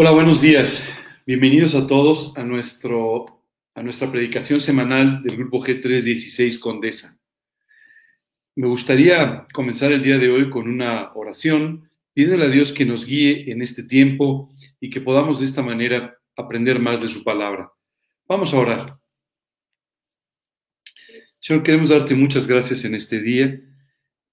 [0.00, 0.88] Hola, buenos días.
[1.26, 3.42] Bienvenidos a todos a, nuestro,
[3.74, 7.18] a nuestra predicación semanal del Grupo G316 Condesa.
[8.54, 13.06] Me gustaría comenzar el día de hoy con una oración, pidiéndole a Dios que nos
[13.06, 14.48] guíe en este tiempo
[14.78, 17.72] y que podamos de esta manera aprender más de su palabra.
[18.28, 18.98] Vamos a orar.
[21.40, 23.60] Señor, queremos darte muchas gracias en este día.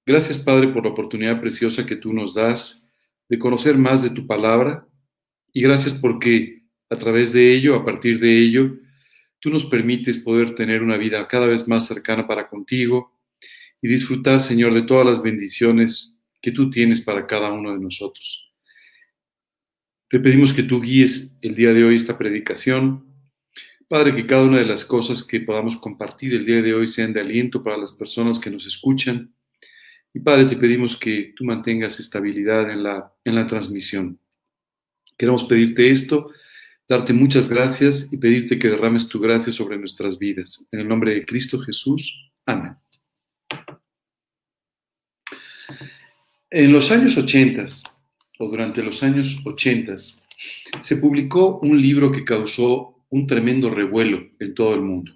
[0.05, 2.93] Gracias, Padre, por la oportunidad preciosa que tú nos das
[3.27, 4.87] de conocer más de tu palabra
[5.55, 8.75] y gracias porque a través de ello, a partir de ello,
[9.39, 13.17] tú nos permites poder tener una vida cada vez más cercana para contigo
[13.81, 18.51] y disfrutar, Señor, de todas las bendiciones que tú tienes para cada uno de nosotros.
[20.09, 23.05] Te pedimos que tú guíes el día de hoy esta predicación.
[23.87, 27.13] Padre, que cada una de las cosas que podamos compartir el día de hoy sean
[27.13, 29.33] de aliento para las personas que nos escuchan.
[30.13, 34.19] Y Padre, te pedimos que tú mantengas estabilidad en la, en la transmisión.
[35.17, 36.31] Queremos pedirte esto,
[36.89, 40.67] darte muchas gracias y pedirte que derrames tu gracia sobre nuestras vidas.
[40.71, 42.31] En el nombre de Cristo Jesús.
[42.45, 42.75] Amén.
[46.49, 47.65] En los años 80
[48.39, 49.95] o durante los años 80
[50.81, 55.13] se publicó un libro que causó un tremendo revuelo en todo el mundo.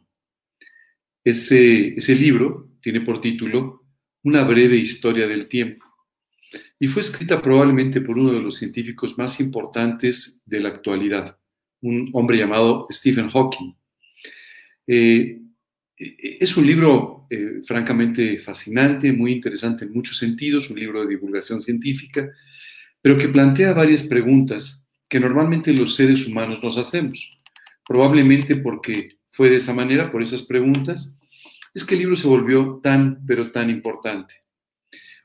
[1.23, 3.83] Ese, ese libro tiene por título
[4.23, 5.88] Una breve historia del tiempo
[6.79, 11.37] y fue escrita probablemente por uno de los científicos más importantes de la actualidad,
[11.81, 13.75] un hombre llamado Stephen Hawking.
[14.87, 15.41] Eh,
[15.97, 21.61] es un libro eh, francamente fascinante, muy interesante en muchos sentidos, un libro de divulgación
[21.61, 22.31] científica,
[23.01, 27.41] pero que plantea varias preguntas que normalmente los seres humanos nos hacemos.
[27.85, 31.17] Probablemente porque fue de esa manera, por esas preguntas,
[31.73, 34.35] es que el libro se volvió tan, pero tan importante.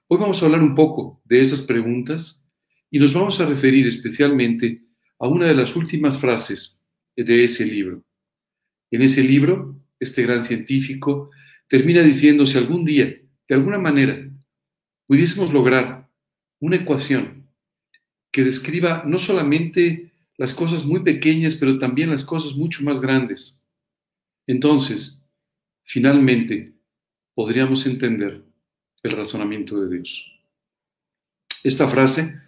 [0.07, 2.47] Hoy vamos a hablar un poco de esas preguntas
[2.91, 4.83] y nos vamos a referir especialmente
[5.19, 6.85] a una de las últimas frases
[7.17, 8.05] de ese libro.
[8.91, 11.31] En ese libro, este gran científico
[11.69, 14.31] termina diciendo si algún día, de alguna manera,
[15.07, 16.11] pudiésemos lograr
[16.61, 17.49] una ecuación
[18.31, 23.65] que describa no solamente las cosas muy pequeñas, pero también las cosas mucho más grandes,
[24.47, 25.33] entonces,
[25.85, 26.75] finalmente,
[27.35, 28.45] podríamos entender
[29.05, 30.27] el razonamiento de Dios.
[31.63, 32.41] Esta frase,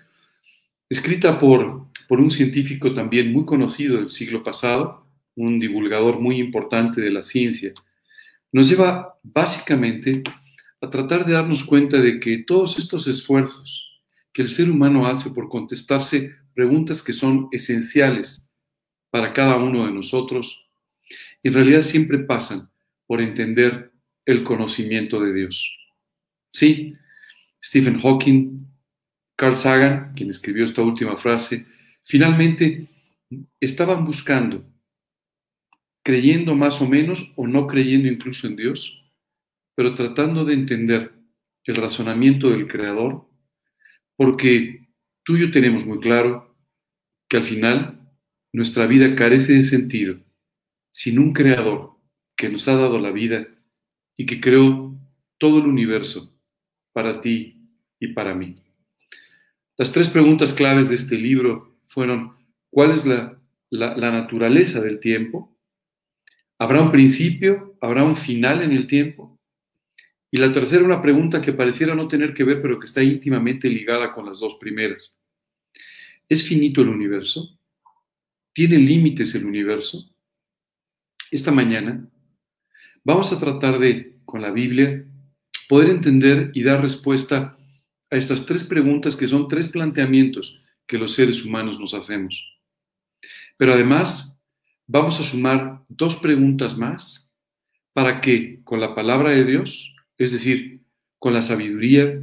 [0.88, 5.06] escrita por, por un científico también muy conocido del siglo pasado,
[5.36, 7.72] un divulgador muy importante de la ciencia,
[8.52, 10.22] nos lleva básicamente
[10.80, 14.02] a tratar de darnos cuenta de que todos estos esfuerzos
[14.32, 18.50] que el ser humano hace por contestarse preguntas que son esenciales
[19.10, 20.68] para cada uno de nosotros,
[21.42, 22.70] en realidad siempre pasan
[23.06, 23.92] por entender
[24.24, 25.85] el conocimiento de Dios.
[26.56, 26.96] Sí,
[27.62, 28.66] Stephen Hawking,
[29.36, 31.66] Carl Sagan, quien escribió esta última frase,
[32.02, 32.88] finalmente
[33.60, 34.64] estaban buscando,
[36.02, 39.04] creyendo más o menos o no creyendo incluso en Dios,
[39.74, 41.12] pero tratando de entender
[41.64, 43.28] el razonamiento del Creador,
[44.16, 44.88] porque
[45.24, 46.56] tú y yo tenemos muy claro
[47.28, 48.00] que al final
[48.50, 50.18] nuestra vida carece de sentido
[50.90, 51.98] sin un Creador
[52.34, 53.46] que nos ha dado la vida
[54.16, 54.98] y que creó
[55.36, 56.32] todo el universo
[56.96, 57.60] para ti
[58.00, 58.56] y para mí.
[59.76, 62.38] Las tres preguntas claves de este libro fueron,
[62.70, 63.38] ¿cuál es la,
[63.70, 65.54] naturaleza del tiempo?
[66.58, 67.76] ¿Habrá un principio?
[67.82, 69.38] ¿Habrá un final en el tiempo?
[70.30, 73.68] Y la tercera, una pregunta que pareciera no tener que ver, pero que está íntimamente
[73.68, 75.22] ligada con las dos primeras.
[76.30, 77.60] ¿Es finito el universo?
[78.54, 80.16] ¿Tiene límites el universo?
[81.30, 82.08] Esta mañana
[83.04, 85.04] vamos a tratar de, con la Biblia,
[85.68, 87.56] poder entender y dar respuesta
[88.10, 92.58] a estas tres preguntas que son tres planteamientos que los seres humanos nos hacemos.
[93.56, 94.38] Pero además,
[94.86, 97.36] vamos a sumar dos preguntas más
[97.92, 100.82] para que con la palabra de Dios, es decir,
[101.18, 102.22] con la sabiduría,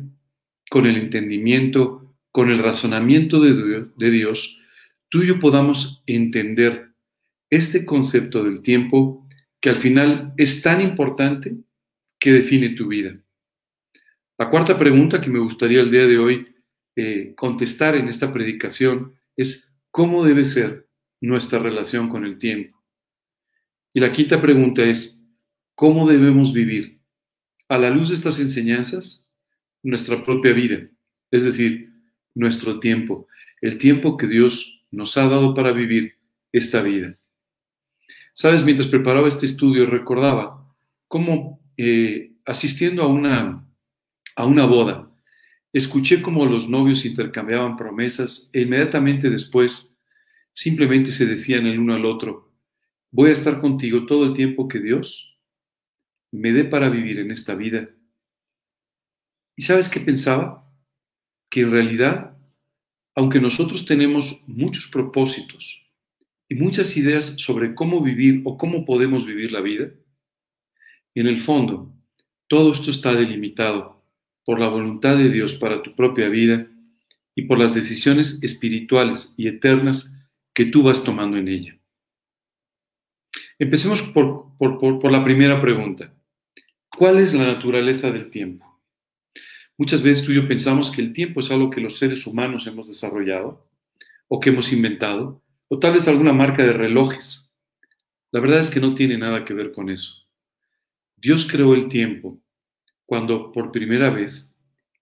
[0.70, 4.59] con el entendimiento, con el razonamiento de Dios,
[5.09, 6.94] tú y yo podamos entender
[7.50, 9.28] este concepto del tiempo
[9.62, 11.56] que al final es tan importante
[12.20, 13.22] que define tu vida.
[14.38, 16.47] La cuarta pregunta que me gustaría el día de hoy
[16.96, 20.88] eh, contestar en esta predicación es ¿cómo debe ser
[21.22, 22.84] nuestra relación con el tiempo?
[23.94, 25.24] Y la quinta pregunta es
[25.76, 27.00] ¿cómo debemos vivir
[27.70, 29.30] a la luz de estas enseñanzas
[29.84, 30.88] nuestra propia vida?
[31.29, 31.91] Es decir,
[32.34, 33.28] nuestro tiempo,
[33.62, 36.18] el tiempo que Dios nos ha dado para vivir
[36.52, 37.18] esta vida.
[38.34, 40.76] Sabes, mientras preparaba este estudio recordaba
[41.08, 43.68] cómo eh, asistiendo a una
[44.35, 45.09] a una boda.
[45.72, 50.00] Escuché cómo los novios intercambiaban promesas e inmediatamente después
[50.53, 52.53] simplemente se decían el uno al otro,
[53.12, 55.40] voy a estar contigo todo el tiempo que Dios
[56.32, 57.90] me dé para vivir en esta vida.
[59.56, 60.68] ¿Y sabes qué pensaba?
[61.50, 62.38] Que en realidad,
[63.16, 65.82] aunque nosotros tenemos muchos propósitos
[66.50, 69.91] y muchas ideas sobre cómo vivir o cómo podemos vivir la vida,
[71.16, 71.96] en el fondo,
[72.47, 73.92] todo esto está delimitado
[74.45, 76.67] por la voluntad de Dios para tu propia vida
[77.35, 80.13] y por las decisiones espirituales y eternas
[80.53, 81.79] que tú vas tomando en ella.
[83.57, 86.13] Empecemos por, por, la primera pregunta.
[86.90, 88.66] ¿Cuál es la naturaleza del tiempo?
[89.78, 92.67] Muchas veces tú y yo pensamos que el tiempo es algo que los seres humanos
[92.67, 93.67] hemos desarrollado
[94.28, 97.51] o que hemos inventado, o tal vez alguna marca de relojes.
[98.31, 100.28] La verdad es que no tiene nada que ver con eso.
[101.16, 102.42] Dios creó el tiempo
[103.05, 104.58] cuando por primera vez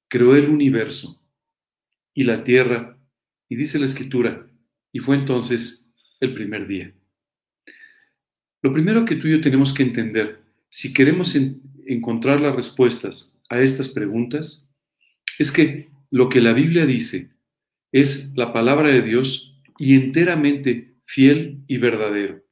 [0.08, 1.22] creó el universo
[2.14, 2.98] y la tierra,
[3.48, 4.48] y dice la escritura,
[4.92, 6.94] y fue entonces el primer día.
[8.62, 11.36] Lo primero que tú y yo tenemos que entender, si queremos
[11.86, 14.70] encontrar las respuestas a estas preguntas,
[15.40, 17.32] es que lo que la Biblia dice
[17.92, 22.44] es la palabra de Dios y enteramente fiel y verdadero.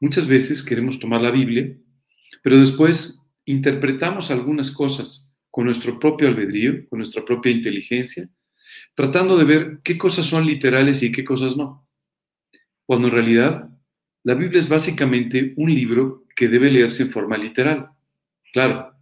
[0.00, 1.76] Muchas veces queremos tomar la Biblia,
[2.42, 8.28] pero después interpretamos algunas cosas con nuestro propio albedrío, con nuestra propia inteligencia,
[8.94, 11.88] tratando de ver qué cosas son literales y qué cosas no.
[12.86, 13.68] Cuando en realidad
[14.24, 17.90] la Biblia es básicamente un libro que debe leerse en forma literal.
[18.52, 18.94] Claro,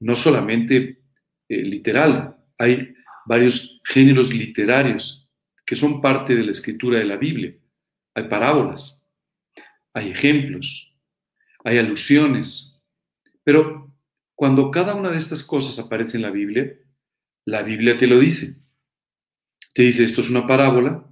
[0.00, 1.02] no solamente
[1.48, 2.94] eh, literal, hay
[3.26, 5.28] varios géneros literarios
[5.64, 7.54] que son parte de la escritura de la Biblia.
[8.14, 9.08] Hay parábolas,
[9.94, 10.92] hay ejemplos,
[11.64, 12.71] hay alusiones,
[13.44, 13.94] pero
[14.34, 16.76] cuando cada una de estas cosas aparece en la Biblia,
[17.44, 18.56] la Biblia te lo dice.
[19.74, 21.06] Te dice, esto es una parábola,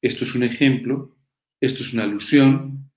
[0.00, 1.16] esto es un ejemplo,
[1.60, 2.90] esto es una alusión,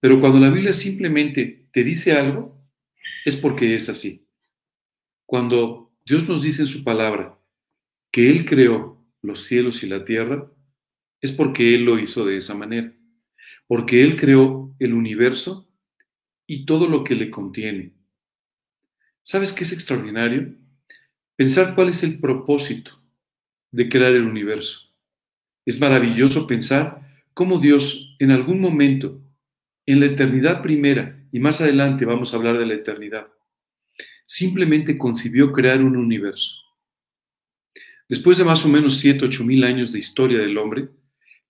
[0.00, 2.60] pero cuando la Biblia simplemente te dice algo,
[3.24, 4.28] es porque es así.
[5.26, 7.38] Cuando Dios nos dice en su palabra
[8.10, 10.50] que Él creó los cielos y la tierra,
[11.20, 12.94] es porque Él lo hizo de esa manera,
[13.66, 15.68] porque Él creó el universo
[16.46, 17.97] y todo lo que le contiene.
[19.30, 20.54] ¿Sabes qué es extraordinario?
[21.36, 22.92] Pensar cuál es el propósito
[23.70, 24.88] de crear el universo.
[25.66, 29.20] Es maravilloso pensar cómo Dios en algún momento,
[29.84, 33.28] en la eternidad primera, y más adelante vamos a hablar de la eternidad,
[34.24, 36.62] simplemente concibió crear un universo.
[38.08, 40.88] Después de más o menos 7, 8 mil años de historia del hombre,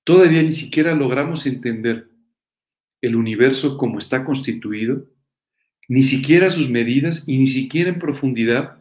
[0.02, 2.10] todavía ni siquiera logramos entender
[3.00, 5.06] el universo como está constituido,
[5.88, 8.78] ni siquiera sus medidas y ni siquiera en profundidad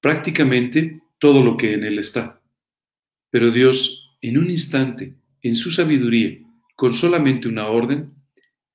[0.00, 2.40] prácticamente todo lo que en él está.
[3.30, 6.38] Pero Dios, en un instante, en su sabiduría,
[6.76, 8.12] con solamente una orden,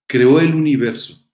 [0.06, 1.26] creó el universo.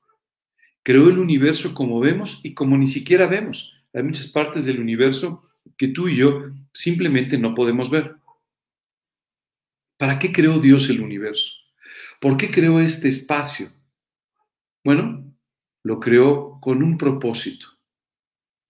[0.83, 3.73] Creó el universo como vemos y como ni siquiera vemos.
[3.93, 8.15] Hay muchas partes del universo que tú y yo simplemente no podemos ver.
[9.97, 11.53] ¿Para qué creó Dios el universo?
[12.19, 13.71] ¿Por qué creó este espacio?
[14.83, 15.34] Bueno,
[15.85, 17.67] lo creó con un propósito,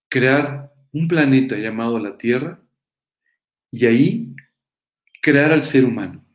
[0.10, 2.62] crear un planeta llamado la Tierra
[3.72, 4.36] y ahí
[5.22, 6.26] crear al ser humano.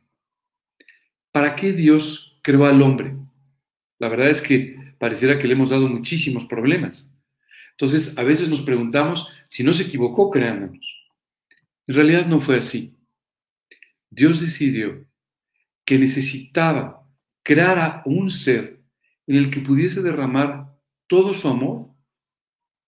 [1.33, 3.15] ¿Para qué Dios creó al hombre?
[3.99, 7.15] La verdad es que pareciera que le hemos dado muchísimos problemas.
[7.73, 10.97] Entonces, a veces nos preguntamos si no se equivocó creándonos.
[11.89, 12.97] En realidad no fue así.
[14.09, 15.07] Dios decidió
[15.85, 17.07] que necesitaba
[17.43, 18.81] crear a un ser
[19.27, 20.70] en el que pudiese derramar
[21.11, 21.89] todo su amor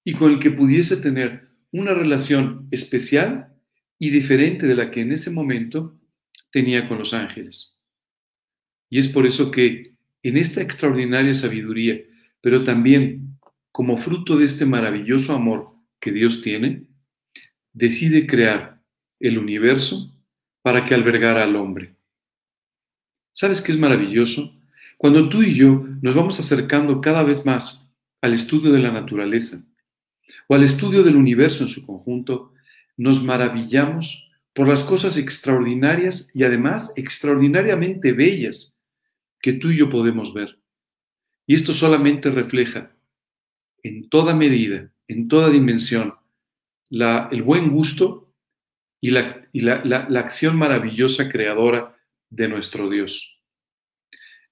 [0.05, 3.53] y con el que pudiese tener una relación especial
[3.99, 6.01] y diferente de la que en ese momento
[6.53, 7.83] tenía con los ángeles.
[8.89, 12.01] Y es por eso que en esta extraordinaria sabiduría,
[12.41, 13.39] pero también
[13.73, 16.87] como fruto de este maravilloso amor que Dios tiene,
[17.73, 18.81] decide crear
[19.19, 20.15] el universo
[20.63, 21.97] para que albergara al hombre.
[23.33, 24.57] ¿Sabes qué es maravilloso?
[24.97, 27.82] Cuando tú y yo nos vamos acercando cada vez más
[28.23, 29.63] al estudio de la naturaleza
[30.49, 32.55] o al estudio del universo en su conjunto,
[32.97, 38.79] nos maravillamos por las cosas extraordinarias y además extraordinariamente bellas
[39.41, 40.59] que tú y yo podemos ver.
[41.47, 42.95] Y esto solamente refleja
[43.83, 46.15] en toda medida, en toda dimensión,
[46.89, 48.33] la, el buen gusto
[49.01, 51.97] y, la, y la, la acción maravillosa creadora
[52.31, 53.41] de nuestro Dios.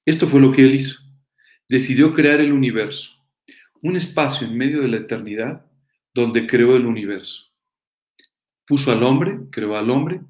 [0.04, 0.96] Esto fue lo que Él hizo.
[1.68, 3.19] Decidió crear el universo,
[3.82, 5.66] un espacio en medio de la eternidad
[6.14, 7.50] donde creó el universo
[8.70, 10.20] puso al hombre, creó al hombre,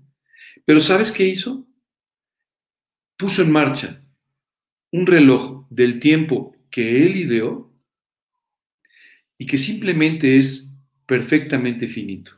[0.65, 1.67] pero ¿sabes qué hizo?
[3.19, 4.03] puso en marcha
[4.91, 7.71] un reloj del tiempo que Él ideó
[9.37, 12.33] y que simplemente es perfectamente finito.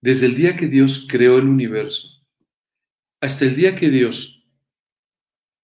[0.00, 2.24] Desde el día que Dios creó el universo
[3.20, 4.46] hasta el día que Dios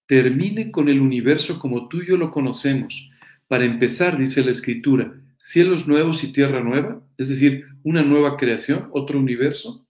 [0.06, 3.07] termine con el universo como tú y yo lo conocemos,
[3.48, 8.90] para empezar, dice la Escritura, cielos nuevos y tierra nueva, es decir, una nueva creación,
[8.92, 9.86] otro universo.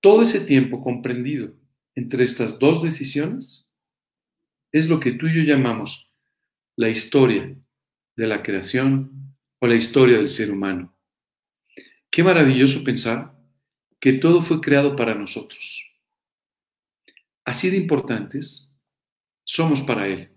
[0.00, 1.54] Todo ese tiempo comprendido
[1.94, 3.70] entre estas dos decisiones
[4.72, 6.10] es lo que tú y yo llamamos
[6.76, 7.54] la historia
[8.16, 10.96] de la creación o la historia del ser humano.
[12.10, 13.36] Qué maravilloso pensar
[14.00, 15.90] que todo fue creado para nosotros.
[17.44, 18.76] Así de importantes
[19.44, 20.30] somos para Él.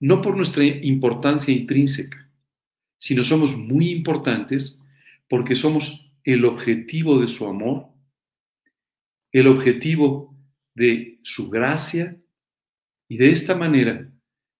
[0.00, 2.30] No por nuestra importancia intrínseca,
[2.98, 4.82] sino somos muy importantes
[5.28, 7.88] porque somos el objetivo de su amor,
[9.32, 10.36] el objetivo
[10.74, 12.20] de su gracia,
[13.08, 14.10] y de esta manera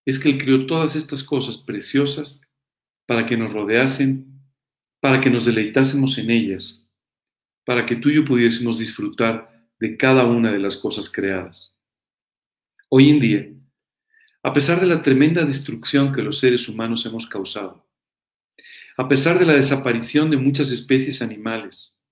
[0.06, 2.42] es que Él creó todas estas cosas preciosas
[3.06, 4.34] para que nos rodeasen
[5.04, 6.90] para que nos deleitásemos en ellas,
[7.66, 11.78] para que tú y yo pudiésemos disfrutar de cada una de las cosas creadas.
[12.88, 13.52] Hoy en día,
[14.44, 17.88] a pesar de la tremenda destrucción que los seres humanos hemos causado,
[18.98, 22.04] a pesar de la desaparición de muchas especies animales,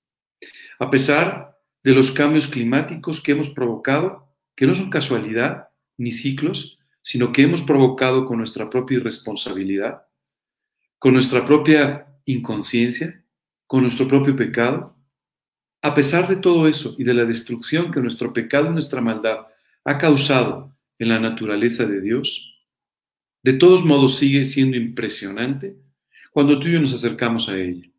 [0.78, 6.78] a pesar de los cambios climáticos que hemos provocado, que no son casualidad ni ciclos,
[7.02, 10.06] sino que hemos provocado con nuestra propia irresponsabilidad,
[10.98, 13.22] con nuestra propia inconsciencia,
[13.66, 14.96] con nuestro propio pecado,
[15.82, 19.48] a pesar de todo eso y de la destrucción que nuestro pecado y nuestra maldad
[19.84, 22.52] ha causado en la naturaleza de Dios,
[23.42, 25.76] de todos modos sigue siendo impresionante
[26.30, 27.90] cuando tú y yo nos acercamos a ella.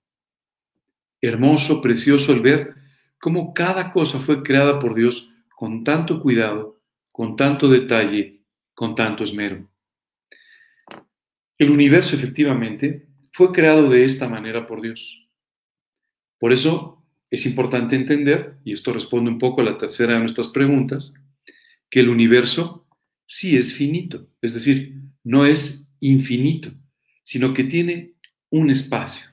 [1.22, 2.76] Hermoso, precioso el ver
[3.20, 6.82] cómo cada cosa fue creada por Dios con tanto cuidado,
[7.12, 8.42] con tanto detalle,
[8.74, 9.70] con tanto esmero.
[11.58, 15.30] El universo efectivamente fue creado de esta manera por Dios.
[16.40, 20.50] Por eso es importante entender, y esto responde un poco a la tercera de nuestras
[20.50, 21.14] preguntas,
[21.90, 22.83] que el universo
[23.26, 26.72] sí es finito, es decir, no es infinito,
[27.24, 28.14] sino que tiene
[28.50, 29.26] un espacio.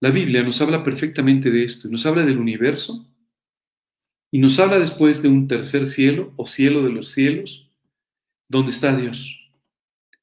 [0.00, 3.10] La Biblia nos habla perfectamente de esto, nos habla del universo
[4.30, 7.70] y nos habla después de un tercer cielo o cielo de los cielos,
[8.48, 9.50] donde está Dios,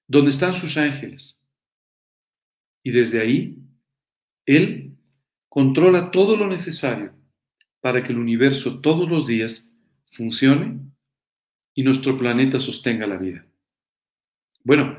[0.07, 1.41] donde están sus ángeles,
[2.83, 3.57] y desde ahí,
[4.45, 4.97] Él
[5.49, 7.13] controla todo lo necesario
[7.79, 9.75] para que el universo todos los días
[10.11, 10.79] funcione
[11.81, 13.45] y nuestro planeta sostenga la vida.
[14.63, 14.97] Bueno,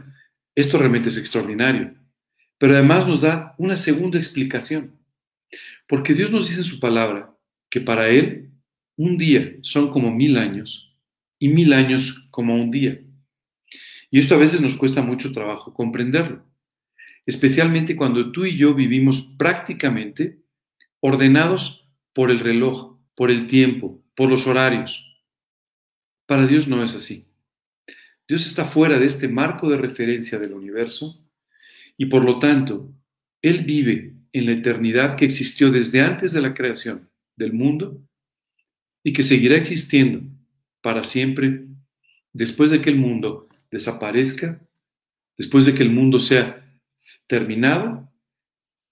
[0.55, 1.95] esto realmente es extraordinario,
[2.59, 4.99] pero además nos da una segunda explicación,
[5.87, 7.35] porque Dios nos dice en su palabra
[7.71, 8.51] que para Él
[8.97, 10.95] un día son como mil años
[11.39, 13.01] y mil años como un día.
[14.11, 16.45] Y esto a veces nos cuesta mucho trabajo comprenderlo
[17.27, 20.41] especialmente cuando tú y yo vivimos prácticamente
[21.01, 25.12] ordenados por el reloj, por el tiempo, por los horarios.
[26.33, 27.27] Para Dios no es así.
[28.27, 31.23] Dios está fuera de este marco de referencia del universo
[31.99, 32.91] y por lo tanto,
[33.43, 38.01] Él vive en la eternidad que existió desde antes de la creación del mundo
[39.05, 40.23] y que seguirá existiendo
[40.81, 41.67] para siempre
[42.33, 44.59] después de que el mundo desaparezca,
[45.37, 46.67] después de que el mundo sea
[47.27, 48.11] terminado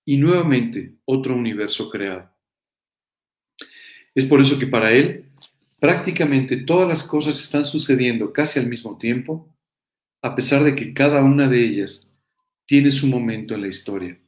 [0.05, 2.37] y nuevamente otro universo creado.
[4.15, 5.30] Es por eso que para él
[5.81, 9.57] prácticamente todas las cosas están sucediendo casi al mismo tiempo,
[10.23, 12.15] a pesar de que cada una de ellas
[12.67, 14.21] tiene su momento en la historia.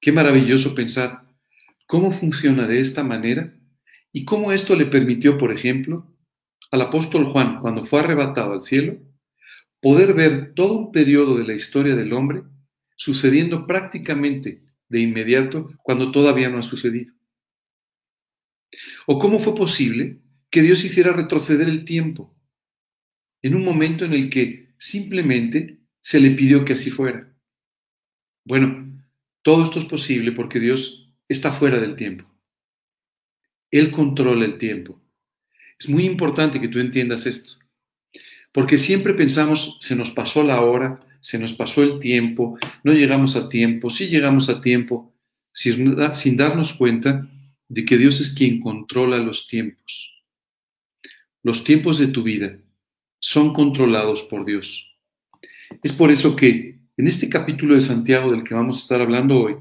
[0.00, 1.22] Qué maravilloso pensar
[1.86, 3.54] cómo funciona de esta manera
[4.12, 6.12] y cómo esto le permitió, por ejemplo,
[6.70, 8.98] al apóstol Juan, cuando fue arrebatado al cielo,
[9.80, 12.42] poder ver todo un periodo de la historia del hombre
[12.96, 17.15] sucediendo prácticamente de inmediato cuando todavía no ha sucedido.
[19.06, 20.18] ¿O cómo fue posible
[20.50, 22.34] que Dios hiciera retroceder el tiempo
[23.42, 27.32] en un momento en el que simplemente se le pidió que así fuera?
[28.44, 29.02] Bueno,
[29.42, 32.24] todo esto es posible porque Dios está fuera del tiempo.
[33.70, 35.00] Él controla el tiempo.
[35.78, 37.54] Es muy importante que tú entiendas esto,
[38.52, 43.36] porque siempre pensamos, se nos pasó la hora, se nos pasó el tiempo, no llegamos
[43.36, 45.12] a tiempo, sí llegamos a tiempo,
[45.52, 47.28] sin, sin darnos cuenta
[47.68, 50.12] de que Dios es quien controla los tiempos.
[51.42, 52.58] Los tiempos de tu vida
[53.18, 54.96] son controlados por Dios.
[55.82, 59.40] Es por eso que en este capítulo de Santiago del que vamos a estar hablando
[59.40, 59.56] hoy,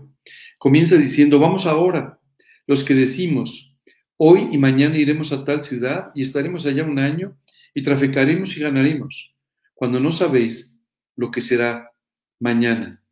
[0.58, 2.20] comienza diciendo, vamos ahora,
[2.66, 3.76] los que decimos,
[4.18, 7.38] Hoy y mañana iremos a tal ciudad y estaremos allá un año
[7.74, 9.36] y traficaremos y ganaremos,
[9.74, 10.80] cuando no sabéis
[11.18, 11.92] lo que será
[12.40, 13.04] mañana.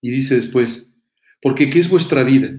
[0.00, 0.92] Y dice después,
[1.42, 2.56] porque ¿qué es vuestra vida?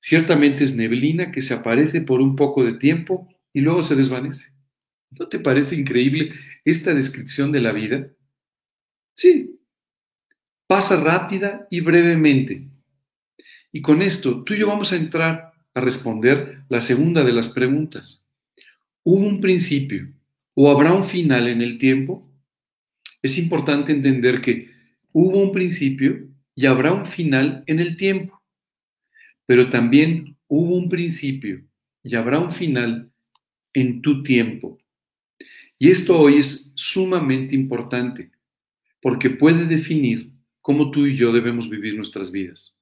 [0.00, 4.52] Ciertamente es neblina que se aparece por un poco de tiempo y luego se desvanece.
[5.10, 6.30] ¿No te parece increíble
[6.64, 8.10] esta descripción de la vida?
[9.14, 9.60] Sí,
[10.66, 12.68] pasa rápida y brevemente.
[13.72, 17.48] Y con esto tú y yo vamos a entrar a responder la segunda de las
[17.48, 18.26] preguntas.
[19.02, 20.08] ¿Hubo un principio
[20.54, 22.30] o habrá un final en el tiempo?
[23.22, 24.68] Es importante entender que
[25.12, 28.39] hubo un principio y habrá un final en el tiempo,
[29.50, 31.60] pero también hubo un principio
[32.04, 33.10] y habrá un final
[33.72, 34.78] en tu tiempo.
[35.76, 38.30] Y esto hoy es sumamente importante
[39.02, 40.30] porque puede definir
[40.60, 42.80] cómo tú y yo debemos vivir nuestras vidas.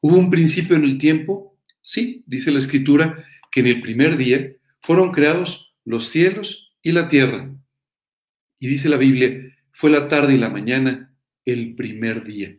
[0.00, 1.56] ¿Hubo un principio en el tiempo?
[1.80, 7.06] Sí, dice la escritura que en el primer día fueron creados los cielos y la
[7.06, 7.54] tierra.
[8.58, 9.38] Y dice la Biblia,
[9.70, 11.14] fue la tarde y la mañana
[11.44, 12.56] el primer día.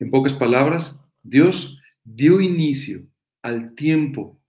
[0.00, 3.00] En pocas palabras, Dios dio inicio
[3.42, 4.40] al tiempo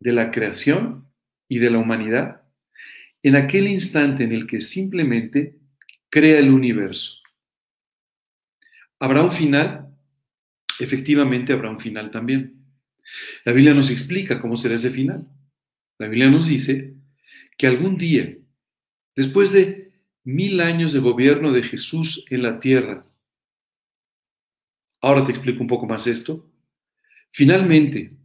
[0.00, 1.08] de la creación
[1.48, 2.42] y de la humanidad
[3.22, 5.58] en aquel instante en el que simplemente
[6.10, 7.22] crea el universo.
[8.98, 9.96] ¿Habrá un final?
[10.78, 12.66] Efectivamente habrá un final también.
[13.44, 15.26] La Biblia nos explica cómo será ese final.
[15.98, 16.94] La Biblia nos dice
[17.56, 18.36] que algún día,
[19.14, 19.92] después de
[20.24, 23.06] mil años de gobierno de Jesús en la tierra,
[25.00, 26.50] ahora te explico un poco más esto,
[27.34, 28.16] finalmente,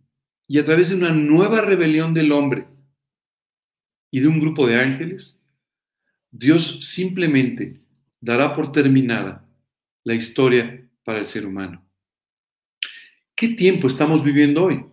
[0.47, 2.67] y a través de una nueva rebelión del hombre
[4.11, 5.47] y de un grupo de ángeles,
[6.29, 7.81] Dios simplemente
[8.21, 9.49] dará por terminada
[10.03, 11.83] la historia para el ser humano.
[13.35, 14.85] ¿Qué tiempo estamos viviendo hoy?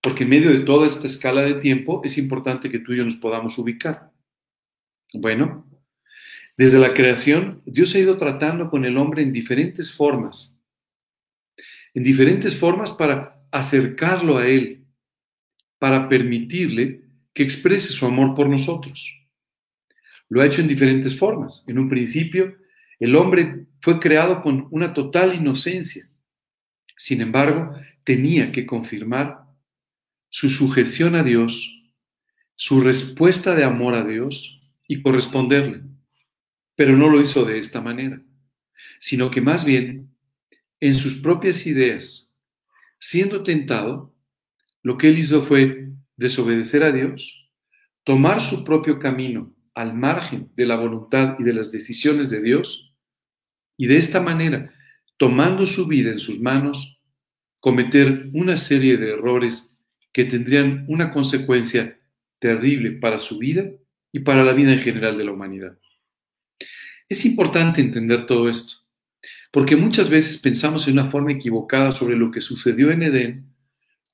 [0.00, 3.04] Porque en medio de toda esta escala de tiempo es importante que tú y yo
[3.04, 4.10] nos podamos ubicar.
[5.12, 5.66] Bueno,
[6.56, 10.62] desde la creación, Dios ha ido tratando con el hombre en diferentes formas.
[11.92, 14.84] En diferentes formas para acercarlo a Él,
[15.78, 19.28] para permitirle que exprese su amor por nosotros.
[20.28, 21.64] Lo ha hecho en diferentes formas.
[21.68, 22.56] En un principio,
[22.98, 26.04] el hombre fue creado con una total inocencia.
[26.96, 29.44] Sin embargo, tenía que confirmar
[30.30, 31.84] su sujeción a Dios,
[32.56, 35.82] su respuesta de amor a Dios y corresponderle.
[36.74, 38.20] Pero no lo hizo de esta manera,
[38.98, 40.10] sino que más bien,
[40.80, 42.33] en sus propias ideas,
[43.06, 44.14] siendo tentado,
[44.82, 47.50] lo que él hizo fue desobedecer a Dios,
[48.02, 52.94] tomar su propio camino al margen de la voluntad y de las decisiones de Dios,
[53.76, 54.72] y de esta manera,
[55.18, 56.98] tomando su vida en sus manos,
[57.60, 59.76] cometer una serie de errores
[60.10, 62.00] que tendrían una consecuencia
[62.38, 63.70] terrible para su vida
[64.12, 65.78] y para la vida en general de la humanidad.
[67.06, 68.76] Es importante entender todo esto,
[69.54, 73.54] porque muchas veces pensamos en una forma equivocada sobre lo que sucedió en Edén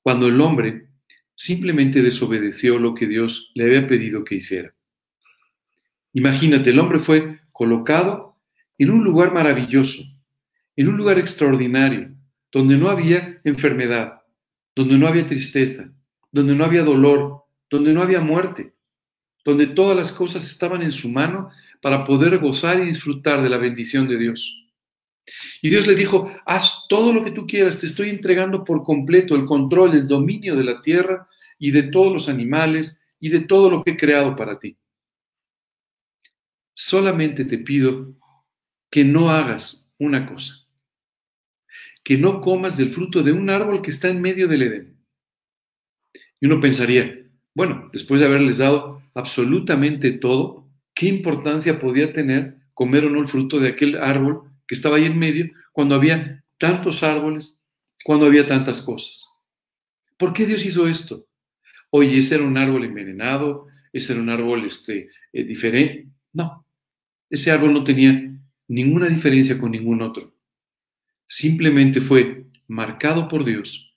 [0.03, 0.89] cuando el hombre
[1.33, 4.75] simplemente desobedeció lo que Dios le había pedido que hiciera.
[6.13, 8.35] Imagínate, el hombre fue colocado
[8.77, 10.03] en un lugar maravilloso,
[10.75, 12.11] en un lugar extraordinario,
[12.51, 14.21] donde no había enfermedad,
[14.75, 15.91] donde no había tristeza,
[16.31, 18.75] donde no había dolor, donde no había muerte,
[19.43, 21.49] donde todas las cosas estaban en su mano
[21.81, 24.60] para poder gozar y disfrutar de la bendición de Dios.
[25.61, 29.35] Y Dios le dijo, haz todo lo que tú quieras, te estoy entregando por completo
[29.35, 31.27] el control, el dominio de la tierra
[31.59, 34.77] y de todos los animales y de todo lo que he creado para ti
[36.73, 38.13] solamente te pido
[38.89, 40.67] que no hagas una cosa,
[42.03, 44.97] que no comas del fruto de un árbol que está en medio del Edén.
[46.39, 53.05] Y uno pensaría, bueno, después de haberles dado absolutamente todo, ¿qué importancia podía tener comer
[53.05, 57.03] o no el fruto de aquel árbol que estaba ahí en medio cuando había tantos
[57.03, 57.67] árboles,
[58.05, 59.27] cuando había tantas cosas?
[60.15, 61.27] ¿Por qué Dios hizo esto?
[61.89, 66.07] Oye, ese era un árbol envenenado, ese era un árbol este, eh, diferente.
[66.31, 66.65] No,
[67.29, 68.33] ese árbol no tenía
[68.69, 70.33] ninguna diferencia con ningún otro.
[71.27, 73.93] Simplemente fue marcado por Dios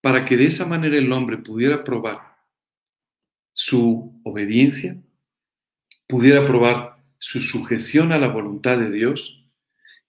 [0.00, 2.38] para que de esa manera el hombre pudiera probar
[3.52, 5.00] su obediencia,
[6.08, 9.37] pudiera probar su sujeción a la voluntad de Dios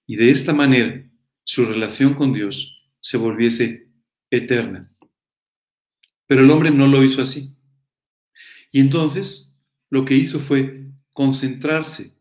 [0.10, 1.08] y de esta manera
[1.44, 3.92] su relación con Dios se volviese
[4.32, 4.92] eterna.
[6.26, 7.56] Pero el hombre no lo hizo así.
[8.72, 12.18] Y entonces lo que hizo fue concentrarse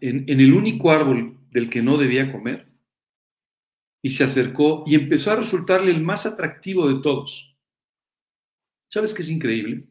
[0.00, 2.72] en, el único árbol del que no debía comer
[4.00, 7.58] y se acercó y empezó a resultarle el más atractivo de todos.
[8.88, 9.88] ¿Sabes qué es increíble?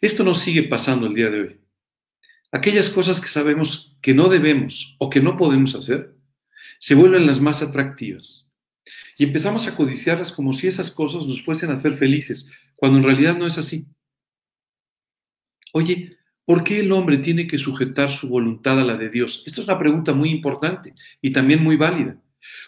[0.00, 1.60] Esto nos sigue pasando el día de hoy.
[2.52, 6.14] Aquellas cosas que sabemos que no debemos o que no podemos hacer,
[6.78, 8.52] se vuelven las más atractivas.
[9.16, 13.04] Y empezamos a codiciarlas como si esas cosas nos fuesen a hacer felices, cuando en
[13.04, 13.86] realidad no es así.
[15.72, 19.44] Oye, ¿por qué el hombre tiene que sujetar su voluntad a la de Dios?
[19.46, 22.20] Esta es una pregunta muy importante y también muy válida.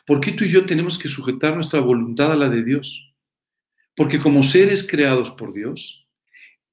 [0.06, 3.14] ¿Por qué tú y yo tenemos que sujetar nuestra voluntad a la de Dios?
[3.96, 6.06] Porque como seres creados por Dios,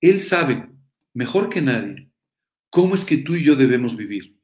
[0.02, 0.70] Él sabe
[1.14, 2.09] mejor que nadie
[2.70, 4.40] cómo es que tú y yo debemos vivir.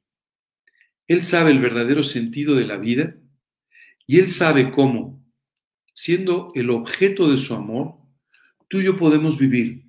[1.08, 3.16] Él sabe el verdadero sentido de la vida
[4.08, 5.24] y Él sabe cómo,
[5.94, 7.96] siendo el objeto de su amor,
[8.68, 9.86] tú y yo podemos vivir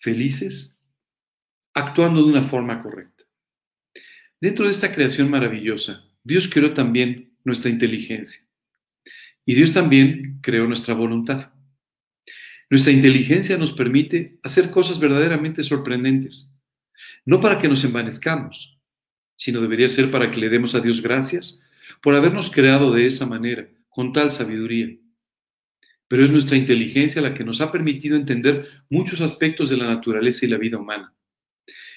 [0.00, 0.82] felices,
[1.74, 3.24] actuando de una forma correcta.
[4.40, 8.42] Dentro de esta creación maravillosa, Dios creó también nuestra inteligencia
[9.44, 11.52] y Dios también creó nuestra voluntad.
[12.70, 16.57] Nuestra inteligencia nos permite hacer cosas verdaderamente sorprendentes,
[17.28, 18.80] no para que nos envanezcamos,
[19.36, 21.62] sino debería ser para que le demos a Dios gracias
[22.00, 24.96] por habernos creado de esa manera, con tal sabiduría.
[26.08, 30.46] Pero es nuestra inteligencia la que nos ha permitido entender muchos aspectos de la naturaleza
[30.46, 31.12] y la vida humana.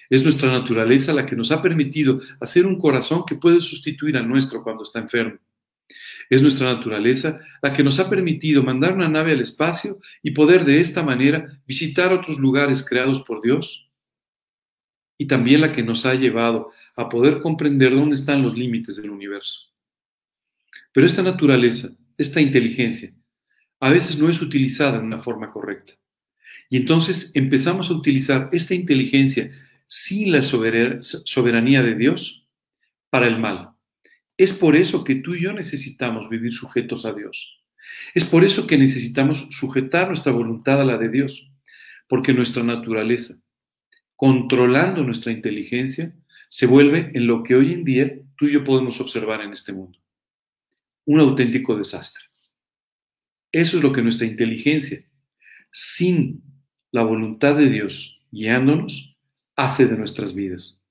[0.09, 4.27] Es nuestra naturaleza la que nos ha permitido hacer un corazón que puede sustituir al
[4.27, 5.39] nuestro cuando está enfermo.
[6.29, 10.65] Es nuestra naturaleza la que nos ha permitido mandar una nave al espacio y poder
[10.65, 13.87] de esta manera visitar otros lugares creados por Dios
[15.21, 19.11] y también la que nos ha llevado a poder comprender dónde están los límites del
[19.11, 19.71] universo.
[20.91, 23.13] Pero esta naturaleza, esta inteligencia,
[23.79, 25.93] a veces no es utilizada en una forma correcta.
[26.71, 29.51] Y entonces empezamos a utilizar esta inteligencia
[29.85, 32.47] sin la soberanía de Dios
[33.11, 33.73] para el mal.
[34.37, 37.61] Es por eso que tú y yo necesitamos vivir sujetos a Dios.
[38.15, 41.51] Es por eso que necesitamos sujetar nuestra voluntad a la de Dios,
[42.07, 43.35] porque nuestra naturaleza,
[44.21, 46.13] controlando nuestra inteligencia,
[46.47, 49.73] se vuelve en lo que hoy en día tú y yo podemos observar en este
[49.73, 49.97] mundo.
[51.05, 52.25] Un auténtico desastre.
[53.51, 55.03] Eso es lo que nuestra inteligencia,
[55.71, 56.43] sin
[56.91, 59.17] la voluntad de Dios guiándonos,
[59.55, 60.85] hace de nuestras vidas.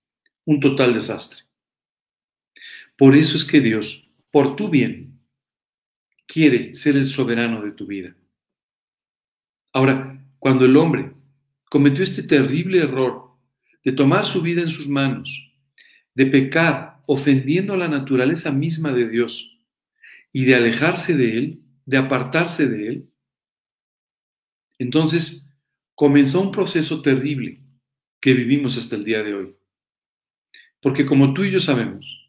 [0.45, 1.43] Un total desastre.
[2.97, 5.21] Por eso es que Dios, por tu bien,
[6.27, 8.13] quiere ser el soberano de tu vida.
[9.73, 11.13] Ahora, cuando el hombre
[11.71, 13.31] cometió este terrible error
[13.83, 15.55] de tomar su vida en sus manos,
[16.15, 19.59] de pecar ofendiendo a la naturaleza misma de Dios
[20.33, 23.11] y de alejarse de Él, de apartarse de Él,
[24.79, 25.51] entonces
[25.95, 27.61] comenzó un proceso terrible
[28.21, 29.57] que vivimos hasta el día de hoy.
[30.81, 32.29] Porque como tú y yo sabemos,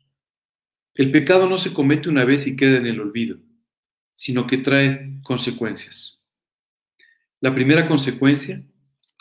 [0.94, 3.40] el pecado no se comete una vez y queda en el olvido,
[4.14, 6.22] sino que trae consecuencias.
[7.40, 8.64] La primera consecuencia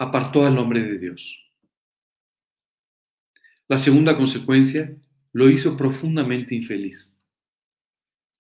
[0.00, 1.46] apartó al hombre de Dios.
[3.68, 4.96] La segunda consecuencia
[5.32, 7.22] lo hizo profundamente infeliz.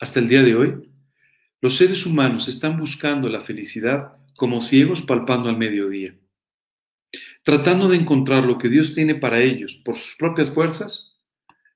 [0.00, 0.90] Hasta el día de hoy,
[1.60, 6.16] los seres humanos están buscando la felicidad como ciegos palpando al mediodía,
[7.44, 11.20] tratando de encontrar lo que Dios tiene para ellos por sus propias fuerzas,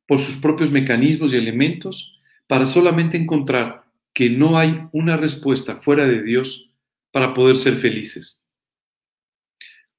[0.09, 6.07] por sus propios mecanismos y elementos, para solamente encontrar que no hay una respuesta fuera
[6.07, 6.71] de Dios
[7.11, 8.44] para poder ser felices.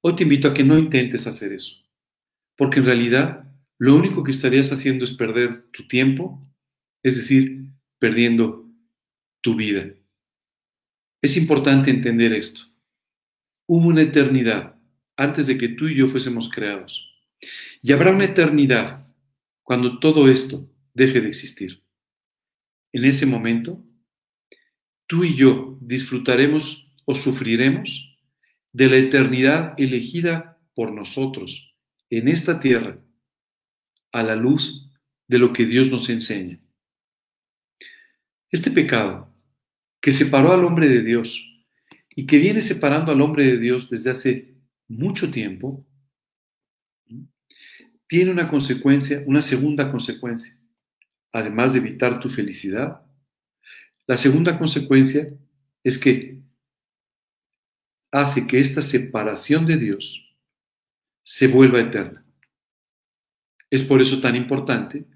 [0.08, 1.84] Hoy te invito a que no intentes hacer eso,
[2.56, 6.40] porque en realidad lo único que estarías haciendo es perder tu tiempo,
[7.02, 8.70] es decir, perdiendo
[9.40, 9.92] tu vida.
[11.20, 12.62] Es importante entender esto.
[13.66, 14.76] Hubo una eternidad
[15.16, 17.12] antes de que tú y yo fuésemos creados.
[17.82, 19.12] Y habrá una eternidad
[19.64, 21.82] cuando todo esto deje de existir.
[22.92, 23.84] En ese momento,
[25.08, 28.15] tú y yo disfrutaremos o sufriremos
[28.76, 31.74] de la eternidad elegida por nosotros
[32.10, 32.98] en esta tierra
[34.12, 34.92] a la luz
[35.26, 36.60] de lo que Dios nos enseña.
[38.50, 39.34] Este pecado
[39.98, 41.64] que separó al hombre de Dios
[42.14, 44.54] y que viene separando al hombre de Dios desde hace
[44.88, 45.86] mucho tiempo,
[48.06, 50.52] tiene una consecuencia, una segunda consecuencia.
[51.32, 53.00] Además de evitar tu felicidad,
[54.06, 55.32] la segunda consecuencia
[55.82, 56.35] es que
[58.10, 60.34] hace que esta separación de Dios
[61.22, 62.24] se vuelva eterna.
[63.70, 65.06] Es por eso tan importante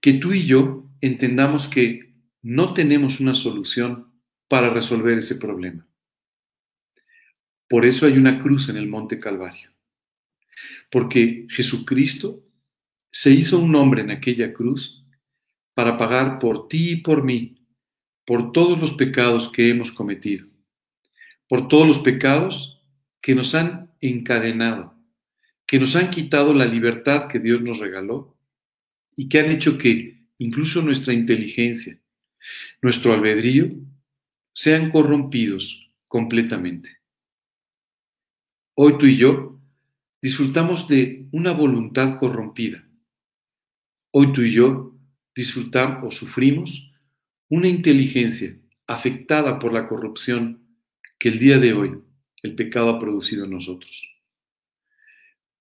[0.00, 4.12] que tú y yo entendamos que no tenemos una solución
[4.48, 5.86] para resolver ese problema.
[7.68, 9.72] Por eso hay una cruz en el Monte Calvario.
[10.90, 12.44] Porque Jesucristo
[13.10, 15.04] se hizo un hombre en aquella cruz
[15.74, 17.66] para pagar por ti y por mí,
[18.24, 20.46] por todos los pecados que hemos cometido
[21.48, 22.82] por todos los pecados
[23.20, 24.94] que nos han encadenado,
[25.66, 28.36] que nos han quitado la libertad que Dios nos regaló
[29.14, 31.98] y que han hecho que incluso nuestra inteligencia,
[32.82, 33.70] nuestro albedrío,
[34.52, 36.98] sean corrompidos completamente.
[38.74, 39.60] Hoy tú y yo
[40.20, 42.86] disfrutamos de una voluntad corrompida.
[44.10, 44.94] Hoy tú y yo
[45.34, 46.92] disfrutamos o sufrimos
[47.48, 50.65] una inteligencia afectada por la corrupción
[51.18, 51.98] que el día de hoy
[52.42, 54.12] el pecado ha producido en nosotros.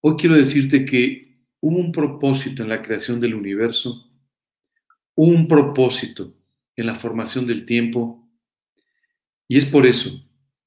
[0.02, 4.12] Hoy quiero decirte que hubo un propósito en la creación del universo,
[5.16, 6.38] hubo un propósito
[6.76, 8.30] en la formación del tiempo,
[9.48, 10.22] y es por eso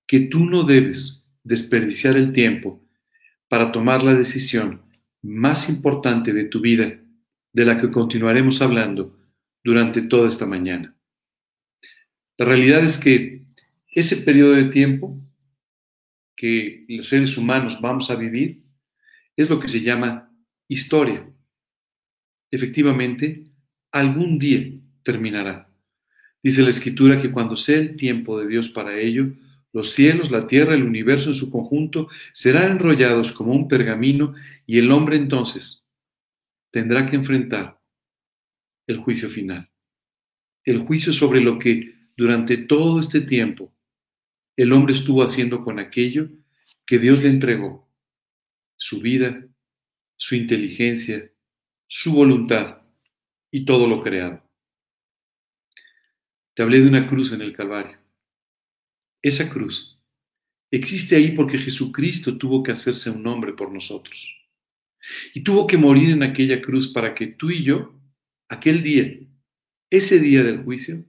[0.07, 2.85] que tú no debes desperdiciar el tiempo
[3.48, 4.83] para tomar la decisión
[5.22, 7.01] más importante de tu vida,
[7.53, 9.18] de la que continuaremos hablando
[9.64, 10.96] durante toda esta mañana.
[12.38, 13.48] La realidad es que
[13.90, 15.18] ese periodo de tiempo
[16.37, 18.62] que los seres humanos vamos a vivir
[19.37, 20.33] es lo que se llama
[20.68, 21.29] historia.
[22.51, 23.44] Efectivamente,
[23.90, 24.72] algún día
[25.03, 25.68] terminará.
[26.42, 29.33] Dice la escritura que cuando sea el tiempo de Dios para ello,
[29.72, 34.35] los cielos, la tierra, el universo en su conjunto serán enrollados como un pergamino
[34.66, 35.88] y el hombre entonces
[36.70, 37.81] tendrá que enfrentar
[38.87, 39.70] el juicio final.
[40.64, 43.72] El juicio sobre lo que durante todo este tiempo
[44.59, 46.29] el hombre estuvo haciendo con aquello
[46.85, 47.88] que Dios le entregó,
[48.77, 49.47] su vida,
[50.16, 51.31] su inteligencia,
[51.87, 52.83] su voluntad
[53.53, 54.42] y todo lo creado.
[56.55, 57.99] Te hablé de una cruz en el Calvario.
[59.23, 59.97] Esa cruz
[60.73, 64.35] existe ahí porque Jesucristo tuvo que hacerse un hombre por nosotros.
[65.35, 67.94] Y tuvo que morir en aquella cruz para que tú y yo,
[68.49, 69.21] aquel día,
[69.88, 71.05] ese día del juicio,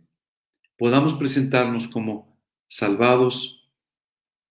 [0.78, 2.29] podamos presentarnos como
[2.70, 3.68] salvados,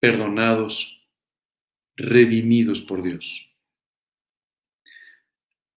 [0.01, 1.09] perdonados,
[1.97, 3.49] redimidos por Dios.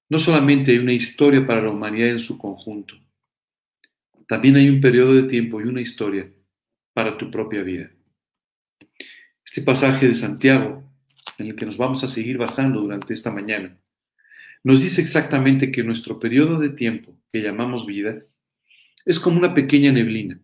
[0.09, 2.95] No solamente hay una historia para la humanidad en su conjunto,
[4.27, 6.31] también hay un periodo de tiempo y una historia
[6.93, 7.91] para tu propia vida.
[9.45, 10.83] Este pasaje de Santiago,
[11.37, 13.77] en el que nos vamos a seguir basando durante esta mañana,
[14.63, 18.23] nos dice exactamente que nuestro periodo de tiempo, que llamamos vida,
[19.05, 20.39] es como una pequeña neblina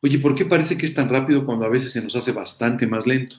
[0.00, 2.86] Oye, ¿por qué parece que es tan rápido cuando a veces se nos hace bastante
[2.86, 3.36] más lento?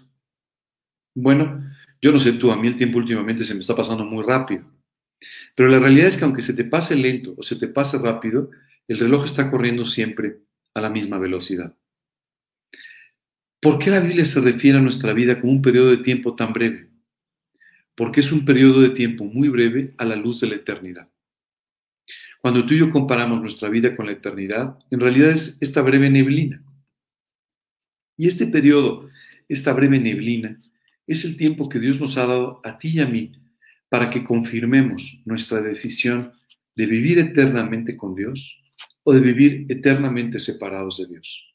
[1.15, 1.63] Bueno,
[2.01, 4.65] yo no sé tú, a mí el tiempo últimamente se me está pasando muy rápido.
[5.55, 8.51] Pero la realidad es que aunque se te pase lento o se te pase rápido,
[8.87, 10.39] el reloj está corriendo siempre
[10.73, 11.75] a la misma velocidad.
[13.61, 16.53] ¿Por qué la Biblia se refiere a nuestra vida como un periodo de tiempo tan
[16.53, 16.89] breve?
[17.95, 21.09] Porque es un periodo de tiempo muy breve a la luz de la eternidad.
[22.41, 26.09] Cuando tú y yo comparamos nuestra vida con la eternidad, en realidad es esta breve
[26.09, 26.63] neblina.
[28.17, 29.09] Y este periodo,
[29.47, 30.59] esta breve neblina,
[31.05, 33.33] es el tiempo que Dios nos ha dado a ti y a mí
[33.89, 36.33] para que confirmemos nuestra decisión
[36.75, 38.61] de vivir eternamente con Dios
[39.03, 41.45] o de vivir eternamente separados de Dios.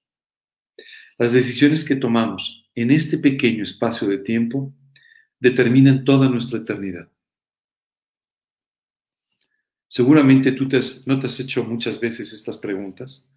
[1.16, 4.74] Las decisiones que tomamos en este pequeño espacio de tiempo
[5.38, 7.08] determinan toda nuestra eternidad.
[9.94, 10.66] Seguramente tú
[11.06, 13.30] no te has hecho muchas veces estas preguntas.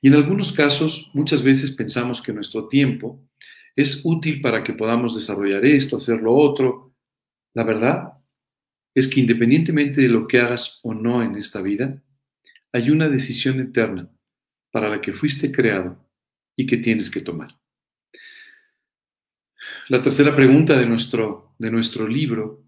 [0.00, 3.22] Y en algunos casos, muchas veces pensamos que nuestro tiempo
[3.76, 6.94] es útil para que podamos desarrollar esto, hacer lo otro.
[7.52, 8.14] La verdad
[8.94, 12.02] es que independientemente de lo que hagas o no en esta vida,
[12.72, 14.08] hay una decisión eterna
[14.70, 16.08] para la que fuiste creado
[16.56, 17.60] y que tienes que tomar.
[19.90, 22.64] La tercera pregunta de nuestro, de nuestro libro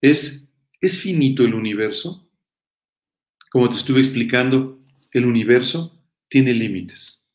[0.00, 2.24] es, ¿es finito el universo?
[3.50, 4.78] Como te estuve explicando,
[5.12, 7.28] el universo tiene límites.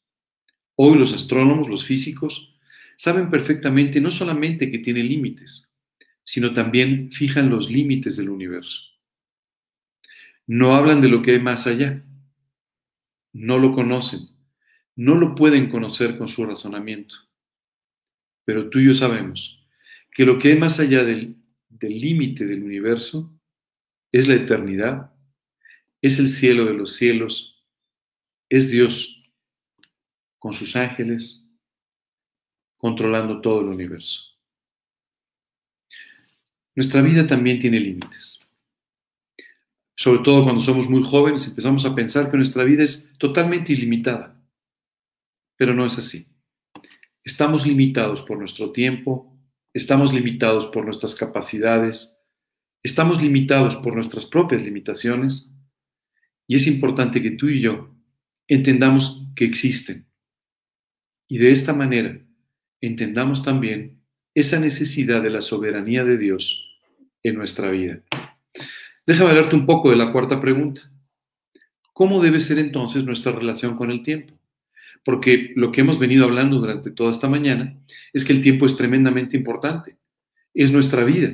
[0.76, 2.56] Hoy los astrónomos, los físicos,
[2.96, 5.74] saben perfectamente no solamente que tiene límites,
[6.24, 8.82] sino también fijan los límites del universo.
[10.46, 12.04] No hablan de lo que hay más allá.
[13.32, 14.28] No lo conocen.
[14.96, 17.16] No lo pueden conocer con su razonamiento.
[18.46, 19.66] Pero tú y yo sabemos
[20.12, 21.38] que lo que hay más allá del
[21.70, 23.34] límite del universo
[24.12, 25.13] es la eternidad
[26.04, 27.64] es el cielo de los cielos,
[28.50, 29.24] es Dios
[30.38, 31.50] con sus ángeles
[32.76, 34.22] controlando todo el universo.
[36.76, 38.52] Nuestra vida también tiene límites.
[39.96, 44.38] Sobre todo cuando somos muy jóvenes empezamos a pensar que nuestra vida es totalmente ilimitada.
[45.56, 46.28] Pero no es así.
[47.24, 49.34] Estamos limitados por nuestro tiempo,
[49.72, 52.26] estamos limitados por nuestras capacidades,
[52.84, 55.53] estamos limitados por nuestras propias limitaciones
[56.54, 57.90] y es importante que tú y yo
[58.48, 60.06] entendamos que existen.
[61.28, 62.20] Y de esta manera
[62.80, 64.04] entendamos también
[64.36, 66.78] esa necesidad de la soberanía de Dios
[67.24, 68.04] en nuestra vida.
[69.08, 70.84] Déjame hablarte un poco de la cuarta pregunta.
[71.92, 74.40] ¿Cómo debe ser entonces nuestra relación con el tiempo?
[75.04, 77.80] Porque lo que hemos venido hablando durante toda esta mañana
[78.14, 79.98] es que el tiempo es tremendamente importante.
[80.54, 81.34] Es nuestra vida.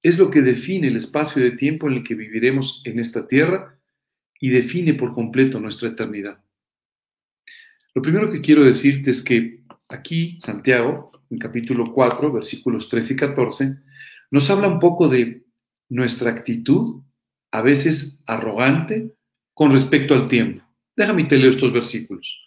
[0.00, 3.79] Es lo que define el espacio de tiempo en el que viviremos en esta tierra
[4.40, 6.42] y define por completo nuestra eternidad.
[7.94, 13.16] Lo primero que quiero decirte es que aquí Santiago, en capítulo 4, versículos 13 y
[13.16, 13.76] 14,
[14.30, 15.44] nos habla un poco de
[15.88, 17.02] nuestra actitud,
[17.52, 19.14] a veces arrogante,
[19.52, 20.64] con respecto al tiempo.
[20.96, 22.40] Déjame te leo estos versículos.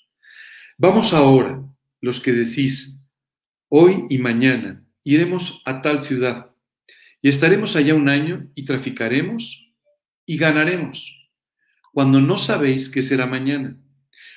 [0.77, 1.63] Vamos ahora,
[2.01, 2.99] los que decís,
[3.69, 6.51] hoy y mañana iremos a tal ciudad
[7.21, 9.71] y estaremos allá un año y traficaremos
[10.25, 11.22] y ganaremos,
[11.93, 13.77] cuando no sabéis qué será mañana.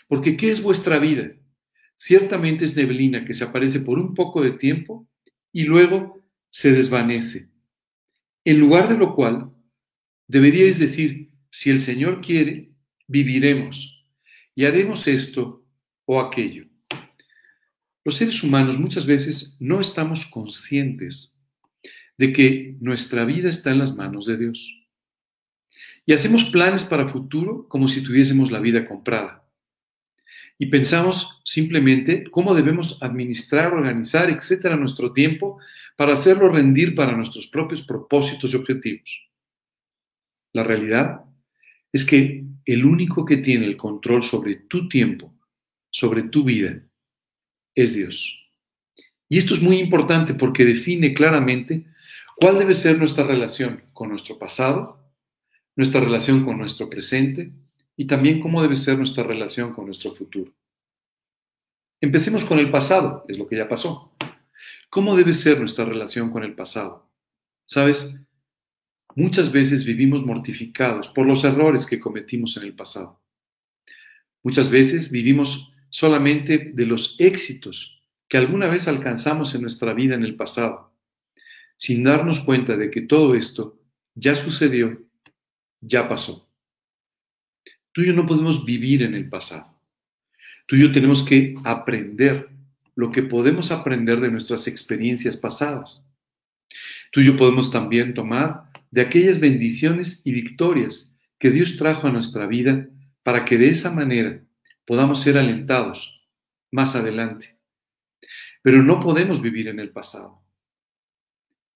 [0.06, 1.32] Porque ¿qué es vuestra vida?
[1.96, 5.08] Ciertamente es neblina que se aparece por un poco de tiempo
[5.52, 7.50] y luego se desvanece.
[8.44, 9.50] En lugar de lo cual,
[10.28, 12.70] deberíais decir, si el Señor quiere,
[13.08, 14.06] viviremos
[14.54, 15.64] y haremos esto
[16.04, 16.66] o aquello.
[18.04, 21.48] Los seres humanos muchas veces no estamos conscientes
[22.18, 24.85] de que nuestra vida está en las manos de Dios.
[26.06, 29.46] Y hacemos planes para futuro como si tuviésemos la vida comprada
[30.58, 35.58] y pensamos simplemente cómo debemos administrar, organizar, etcétera, nuestro tiempo
[35.96, 39.28] para hacerlo rendir para nuestros propios propósitos y objetivos.
[40.52, 41.20] La realidad
[41.92, 45.34] es que el único que tiene el control sobre tu tiempo,
[45.90, 46.82] sobre tu vida,
[47.74, 48.42] es Dios.
[49.28, 51.84] Y esto es muy importante porque define claramente
[52.36, 55.05] cuál debe ser nuestra relación con nuestro pasado,
[55.76, 57.52] nuestra relación con nuestro presente
[57.96, 60.52] y también cómo debe ser nuestra relación con nuestro futuro.
[62.00, 64.12] Empecemos con el pasado, es lo que ya pasó.
[64.90, 67.10] ¿Cómo debe ser nuestra relación con el pasado?
[67.66, 68.14] Sabes,
[69.14, 73.20] muchas veces vivimos mortificados por los errores que cometimos en el pasado.
[74.42, 80.24] Muchas veces vivimos solamente de los éxitos que alguna vez alcanzamos en nuestra vida en
[80.24, 80.92] el pasado,
[81.76, 83.78] sin darnos cuenta de que todo esto
[84.14, 85.05] ya sucedió,
[85.86, 86.48] ya pasó.
[87.92, 89.80] Tú y yo no podemos vivir en el pasado.
[90.66, 92.50] Tú y yo tenemos que aprender
[92.96, 96.12] lo que podemos aprender de nuestras experiencias pasadas.
[97.12, 102.12] Tú y yo podemos también tomar de aquellas bendiciones y victorias que Dios trajo a
[102.12, 102.88] nuestra vida
[103.22, 104.42] para que de esa manera
[104.86, 106.26] podamos ser alentados
[106.72, 107.56] más adelante.
[108.62, 110.42] Pero no podemos vivir en el pasado.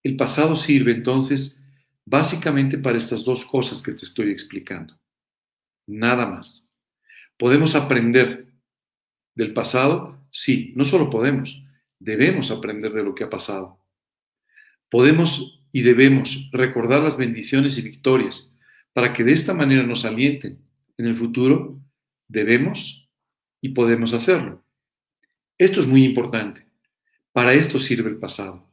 [0.02, 1.62] El pasado sirve entonces
[2.10, 4.98] básicamente para estas dos cosas que te estoy explicando
[5.86, 6.74] nada más.
[7.38, 8.52] ¿Podemos aprender
[9.34, 10.18] del pasado?
[10.30, 11.62] Sí, no solo podemos,
[12.00, 13.78] debemos aprender de lo que ha pasado.
[14.88, 18.56] Podemos y debemos recordar las bendiciones y victorias
[18.92, 20.58] para que de esta manera nos alienten
[20.98, 21.80] en el futuro.
[22.26, 23.08] Debemos
[23.60, 24.64] y podemos hacerlo.
[25.58, 26.66] Esto es muy importante.
[27.32, 28.68] Para esto sirve el pasado.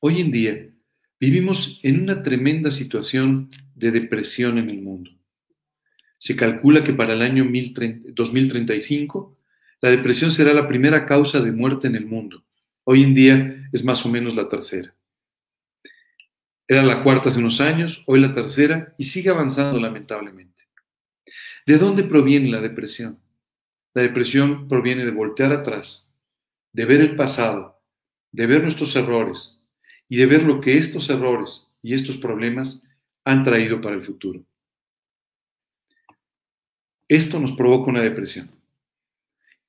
[0.00, 0.73] Hoy en día
[1.20, 5.10] vivimos en una tremenda situación de depresión en el mundo.
[6.18, 9.38] Se calcula que para el año 2035
[9.80, 12.44] la depresión será la primera causa de muerte en el mundo.
[12.84, 14.94] Hoy en día es más o menos la tercera.
[16.66, 20.64] Era la cuarta hace unos años, hoy la tercera y sigue avanzando lamentablemente.
[21.66, 23.20] ¿De dónde proviene la depresión?
[23.92, 26.14] La depresión proviene de voltear atrás,
[26.72, 27.82] de ver el pasado,
[28.32, 29.63] de ver nuestros errores
[30.08, 32.82] y de ver lo que estos errores y estos problemas
[33.24, 34.44] han traído para el futuro.
[37.08, 38.50] Esto nos provoca una depresión.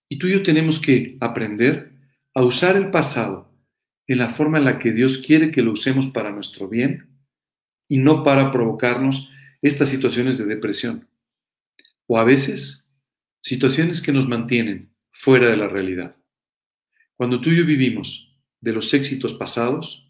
[0.08, 1.92] Y tú y yo tenemos que aprender
[2.34, 3.52] a usar el pasado
[4.08, 7.10] en la forma en la que Dios quiere que lo usemos para nuestro bien
[7.88, 9.30] y no para provocarnos
[9.62, 11.08] estas situaciones de depresión.
[12.08, 12.92] O a veces,
[13.42, 16.16] situaciones que nos mantienen fuera de la realidad.
[17.16, 20.05] Cuando tú y yo vivimos de los éxitos pasados,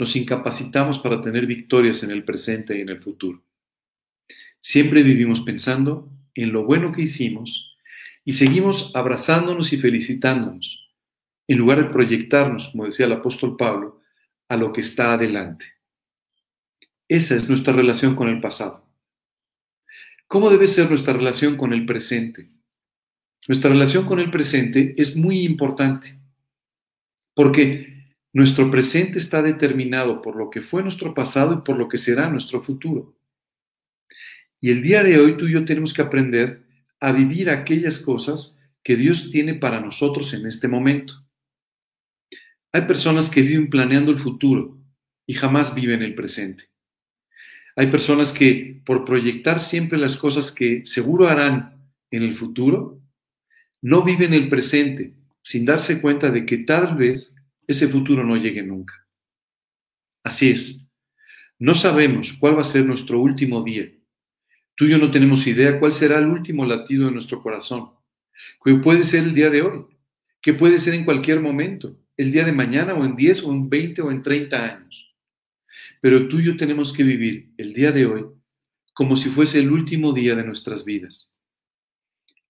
[0.00, 3.44] nos incapacitamos para tener victorias en el presente y en el futuro.
[4.62, 7.76] Siempre vivimos pensando en lo bueno que hicimos
[8.24, 10.88] y seguimos abrazándonos y felicitándonos,
[11.46, 14.00] en lugar de proyectarnos, como decía el apóstol Pablo,
[14.48, 15.66] a lo que está adelante.
[17.06, 18.88] Esa es nuestra relación con el pasado.
[20.26, 22.50] ¿Cómo debe ser nuestra relación con el presente?
[23.46, 26.14] Nuestra relación con el presente es muy importante,
[27.34, 27.99] porque
[28.32, 32.30] nuestro presente está determinado por lo que fue nuestro pasado y por lo que será
[32.30, 33.16] nuestro futuro.
[34.60, 36.66] Y el día de hoy tú y yo tenemos que aprender
[37.00, 41.14] a vivir aquellas cosas que Dios tiene para nosotros en este momento.
[42.72, 44.78] Hay personas que viven planeando el futuro
[45.26, 46.64] y jamás viven el presente.
[47.74, 53.00] Hay personas que por proyectar siempre las cosas que seguro harán en el futuro,
[53.82, 57.34] no viven el presente sin darse cuenta de que tal vez
[57.72, 59.06] ese futuro no llegue nunca.
[60.24, 60.90] Así es,
[61.58, 63.90] no sabemos cuál va a ser nuestro último día.
[64.74, 67.90] Tú y yo no tenemos idea cuál será el último latido de nuestro corazón,
[68.64, 69.86] que puede ser el día de hoy,
[70.40, 73.68] que puede ser en cualquier momento, el día de mañana o en 10 o en
[73.68, 75.14] 20 o en 30 años.
[76.00, 78.24] Pero tú y yo tenemos que vivir el día de hoy
[78.92, 81.36] como si fuese el último día de nuestras vidas.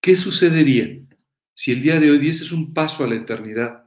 [0.01, 0.99] ¿Qué sucedería
[1.53, 3.80] si el día de hoy dieses un paso a la eternidad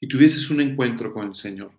[0.00, 1.72] y tuvieses un encuentro con el Señor?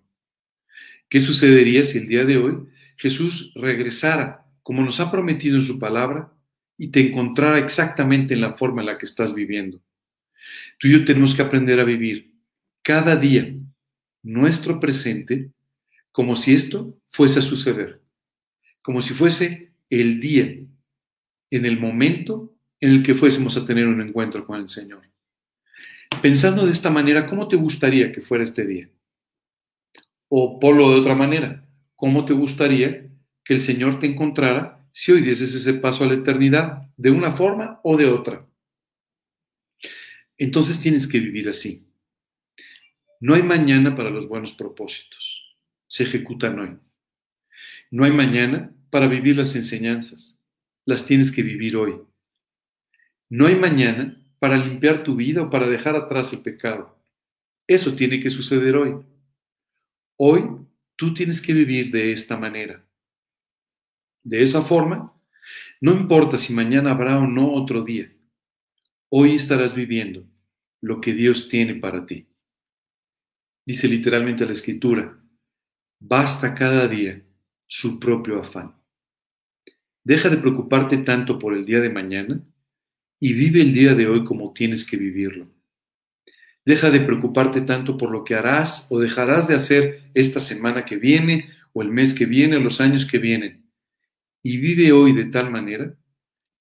[1.10, 5.80] ¿Qué sucedería si el día de hoy Jesús regresara como nos ha prometido en su
[5.80, 6.32] palabra
[6.78, 9.82] y te encontrara exactamente en la forma en la que estás viviendo?
[10.80, 12.34] Tú y yo tenemos que aprender a vivir
[12.82, 13.54] cada día
[14.24, 15.52] nuestro presente
[16.12, 18.02] como si esto fuese a suceder,
[18.84, 20.46] como si fuese el día,
[21.52, 25.04] en el momento en el que fuésemos a tener un encuentro con el Señor.
[26.22, 28.90] Pensando de esta manera, ¿cómo te gustaría que fuera este día?
[30.30, 33.08] O lo de otra manera, ¿cómo te gustaría
[33.44, 37.32] que el Señor te encontrara si hoy dieses ese paso a la eternidad, de una
[37.32, 38.46] forma o de otra?
[40.38, 41.88] Entonces tienes que vivir así.
[43.20, 45.46] No hay mañana para los buenos propósitos
[45.88, 46.78] se ejecutan hoy.
[47.92, 50.42] No hay mañana para vivir las enseñanzas,
[50.86, 52.02] las tienes que vivir hoy.
[53.30, 56.98] No hay mañana para limpiar tu vida o para dejar atrás el pecado.
[57.68, 58.96] Eso tiene que suceder hoy.
[60.18, 60.44] Hoy
[60.96, 62.86] tú tienes que vivir de esta manera.
[64.24, 65.14] De esa forma,
[65.82, 68.12] no importa si mañana habrá o no otro día,
[69.10, 70.26] hoy estarás viviendo
[70.82, 72.28] lo que Dios tiene para ti.
[73.66, 75.20] Dice literalmente la escritura,
[76.00, 77.24] Basta cada día
[77.68, 78.76] su propio afán.
[80.04, 82.44] Deja de preocuparte tanto por el día de mañana
[83.20, 85.50] y vive el día de hoy como tienes que vivirlo.
[86.66, 90.98] Deja de preocuparte tanto por lo que harás o dejarás de hacer esta semana que
[90.98, 93.70] viene o el mes que viene o los años que vienen.
[94.42, 95.96] Y vive hoy de tal manera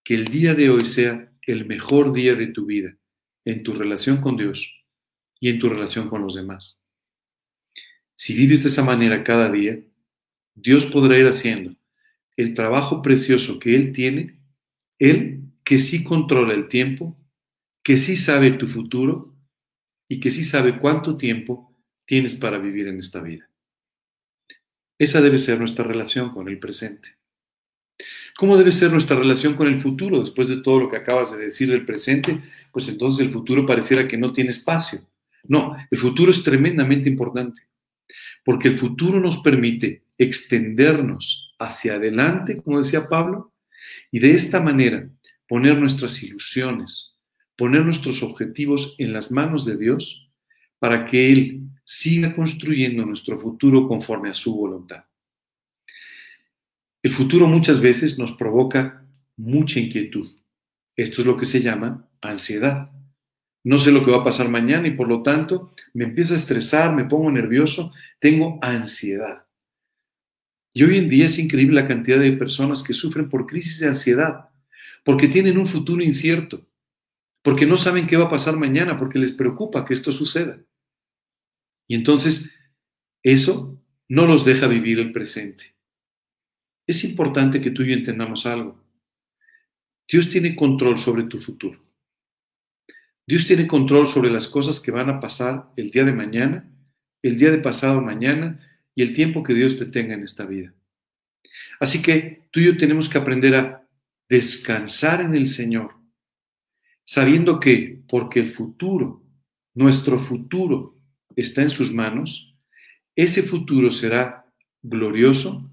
[0.03, 2.97] que el día de hoy sea el mejor día de tu vida
[3.45, 4.85] en tu relación con Dios
[5.41, 6.83] y en tu relación con los demás.
[8.15, 9.81] Si vives de esa manera cada día,
[10.55, 11.75] Dios podrá ir haciendo
[12.37, 14.41] el trabajo precioso que Él tiene,
[14.99, 15.34] Él
[15.65, 17.17] que sí controla el tiempo,
[17.83, 19.35] que sí sabe tu futuro
[20.09, 21.75] y que sí sabe cuánto tiempo
[22.07, 23.49] tienes para vivir en esta vida.
[24.99, 27.17] Esa debe ser nuestra relación con el presente.
[28.37, 30.21] ¿Cómo debe ser nuestra relación con el futuro?
[30.21, 32.41] Después de todo lo que acabas de decir del presente,
[32.73, 35.01] pues entonces el futuro pareciera que no tiene espacio.
[35.45, 37.63] No, el futuro es tremendamente importante
[38.45, 43.53] porque el futuro nos permite extendernos hacia adelante, como decía Pablo,
[44.11, 45.09] y de esta manera
[45.55, 47.17] poner nuestras ilusiones,
[47.57, 50.29] poner nuestros objetivos en las manos de Dios
[50.81, 55.05] para que Él siga construyendo nuestro futuro conforme a su voluntad.
[57.05, 60.29] El futuro muchas veces nos provoca mucha inquietud.
[60.97, 62.91] Esto es lo que se llama ansiedad.
[63.63, 66.39] No sé lo que va a pasar mañana y por lo tanto me empiezo a
[66.39, 69.47] estresar, me pongo nervioso, tengo ansiedad.
[70.73, 73.87] Y hoy en día es increíble la cantidad de personas que sufren por crisis de
[73.87, 74.49] ansiedad,
[75.05, 76.67] porque tienen un futuro incierto,
[77.43, 80.59] porque no saben qué va a pasar mañana, porque les preocupa que esto suceda.
[81.87, 82.59] Y entonces
[83.23, 85.75] eso no los deja vivir el presente.
[86.87, 88.83] Es importante que tú y yo entendamos algo.
[90.09, 91.83] Dios tiene control sobre tu futuro.
[93.27, 96.71] Dios tiene control sobre las cosas que van a pasar el día de mañana,
[97.23, 98.61] el día de pasado mañana
[98.95, 100.75] y el tiempo que Dios te tenga en esta vida.
[101.81, 103.84] Así que tú y yo tenemos que aprender a
[104.29, 105.95] descansar en el Señor,
[107.05, 109.23] sabiendo que porque el futuro,
[109.75, 110.99] nuestro futuro,
[111.37, 112.57] está en sus manos,
[113.17, 114.53] ese futuro será
[114.83, 115.71] glorioso,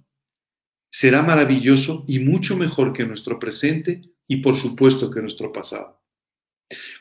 [0.91, 6.01] será maravilloso y mucho mejor que nuestro presente y por supuesto que nuestro pasado.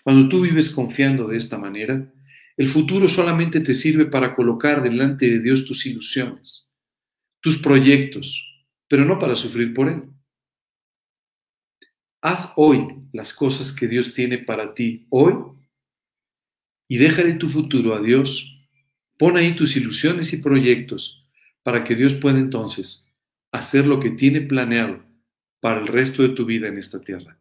[0.03, 2.13] Cuando tú vives confiando de esta manera,
[2.57, 6.77] el futuro solamente te sirve para colocar delante de Dios tus ilusiones,
[7.41, 10.03] tus proyectos, pero no para sufrir por Él.
[12.23, 15.35] Haz hoy las cosas que Dios tiene para ti hoy
[16.87, 18.59] y déjale tu futuro a Dios.
[19.19, 21.27] Pon ahí tus ilusiones y proyectos
[21.63, 23.09] para que Dios pueda entonces
[23.53, 25.03] hacer lo que tiene planeado
[25.61, 27.39] para el resto de tu vida en esta tierra.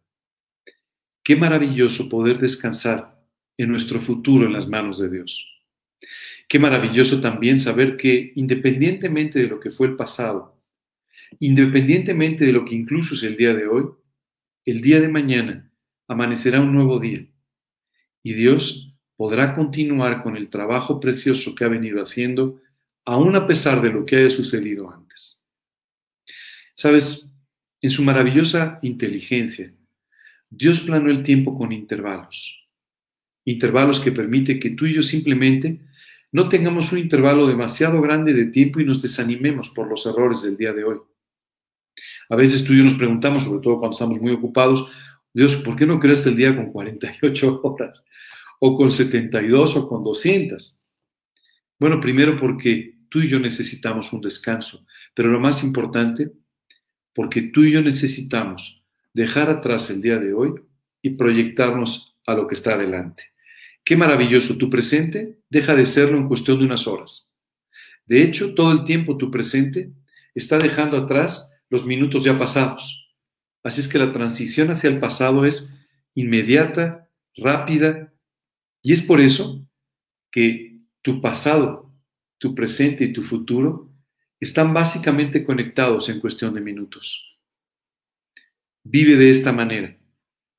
[1.22, 3.22] Qué maravilloso poder descansar
[3.58, 5.46] en nuestro futuro en las manos de Dios.
[6.48, 10.58] Qué maravilloso también saber que independientemente de lo que fue el pasado,
[11.38, 13.84] independientemente de lo que incluso es el día de hoy,
[14.70, 15.70] el día de mañana
[16.06, 17.26] amanecerá un nuevo día
[18.22, 22.60] y Dios podrá continuar con el trabajo precioso que ha venido haciendo,
[23.04, 25.44] aún a pesar de lo que haya sucedido antes.
[26.74, 27.28] Sabes,
[27.80, 29.74] en su maravillosa inteligencia,
[30.48, 32.68] Dios planeó el tiempo con intervalos,
[33.44, 35.80] intervalos que permite que tú y yo simplemente
[36.32, 40.56] no tengamos un intervalo demasiado grande de tiempo y nos desanimemos por los errores del
[40.56, 40.98] día de hoy.
[42.30, 44.88] A veces tú y yo nos preguntamos, sobre todo cuando estamos muy ocupados,
[45.34, 48.04] Dios, ¿por qué no creaste el día con 48 horas?
[48.60, 50.84] O con 72 o con 200.
[51.78, 56.30] Bueno, primero porque tú y yo necesitamos un descanso, pero lo más importante,
[57.12, 60.54] porque tú y yo necesitamos dejar atrás el día de hoy
[61.02, 63.24] y proyectarnos a lo que está adelante.
[63.82, 67.36] Qué maravilloso, tu presente deja de serlo en cuestión de unas horas.
[68.06, 69.92] De hecho, todo el tiempo tu presente
[70.34, 73.08] está dejando atrás los minutos ya pasados.
[73.62, 75.80] Así es que la transición hacia el pasado es
[76.14, 78.12] inmediata, rápida,
[78.82, 79.66] y es por eso
[80.30, 81.92] que tu pasado,
[82.38, 83.90] tu presente y tu futuro
[84.38, 87.38] están básicamente conectados en cuestión de minutos.
[88.82, 89.98] Vive de esta manera,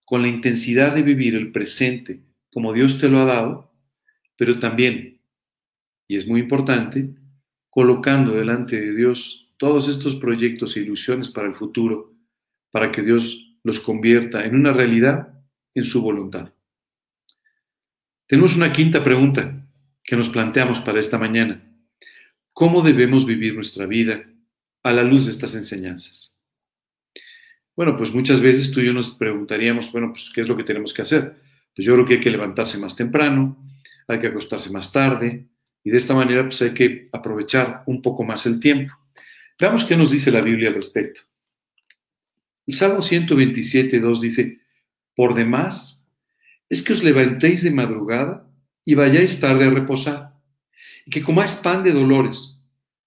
[0.05, 3.73] con la intensidad de vivir el presente como Dios te lo ha dado,
[4.37, 5.21] pero también,
[6.07, 7.15] y es muy importante,
[7.69, 12.15] colocando delante de Dios todos estos proyectos e ilusiones para el futuro,
[12.71, 15.39] para que Dios los convierta en una realidad
[15.75, 16.51] en su voluntad.
[18.25, 19.63] Tenemos una quinta pregunta
[20.03, 21.61] que nos planteamos para esta mañana.
[22.53, 24.25] ¿Cómo debemos vivir nuestra vida
[24.81, 26.41] a la luz de estas enseñanzas?
[27.75, 30.63] Bueno, pues muchas veces tú y yo nos preguntaríamos, bueno, pues ¿qué es lo que
[30.63, 31.35] tenemos que hacer?
[31.75, 33.63] Pues yo creo que hay que levantarse más temprano,
[34.07, 35.49] hay que acostarse más tarde
[35.83, 39.00] y de esta manera pues hay que aprovechar un poco más el tiempo.
[39.61, 41.21] Veamos qué nos dice la Biblia al respecto.
[42.65, 44.59] El Salmo 127, 2 dice,
[45.15, 46.09] por demás,
[46.67, 48.49] es que os levantéis de madrugada
[48.83, 50.33] y vayáis tarde a reposar,
[51.05, 52.59] y que comáis pan de dolores,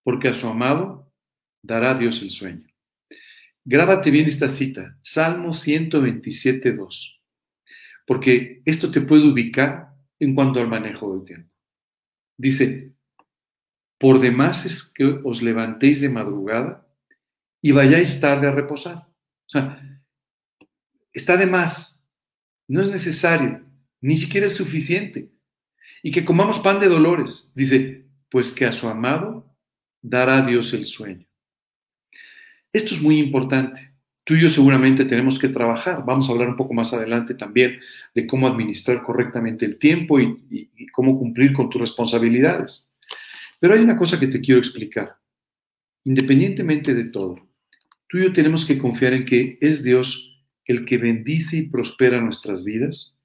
[0.04, 1.12] porque a su amado
[1.60, 2.68] dará Dios el sueño.
[3.64, 7.20] Grábate bien esta cita, Salmo 127, 2
[8.06, 11.50] porque esto te puede ubicar en cuanto al manejo del tiempo.
[12.36, 12.93] Dice,
[14.04, 16.86] por demás es que os levantéis de madrugada
[17.62, 18.96] y vayáis tarde a reposar.
[18.96, 19.80] O sea,
[21.10, 21.98] está de más,
[22.68, 23.64] no es necesario,
[24.02, 25.32] ni siquiera es suficiente.
[26.02, 27.54] Y que comamos pan de dolores.
[27.56, 29.56] Dice, pues que a su amado
[30.02, 31.26] dará Dios el sueño.
[32.74, 33.94] Esto es muy importante.
[34.24, 36.04] Tú y yo seguramente tenemos que trabajar.
[36.04, 37.80] Vamos a hablar un poco más adelante también
[38.14, 42.90] de cómo administrar correctamente el tiempo y, cómo cumplir con tus responsabilidades.
[43.64, 45.16] Pero hay una cosa que te quiero explicar.
[46.04, 47.48] Independientemente de todo,
[48.06, 52.20] tú y yo tenemos que confiar en que es Dios el que bendice y prospera
[52.20, 53.18] nuestras vidas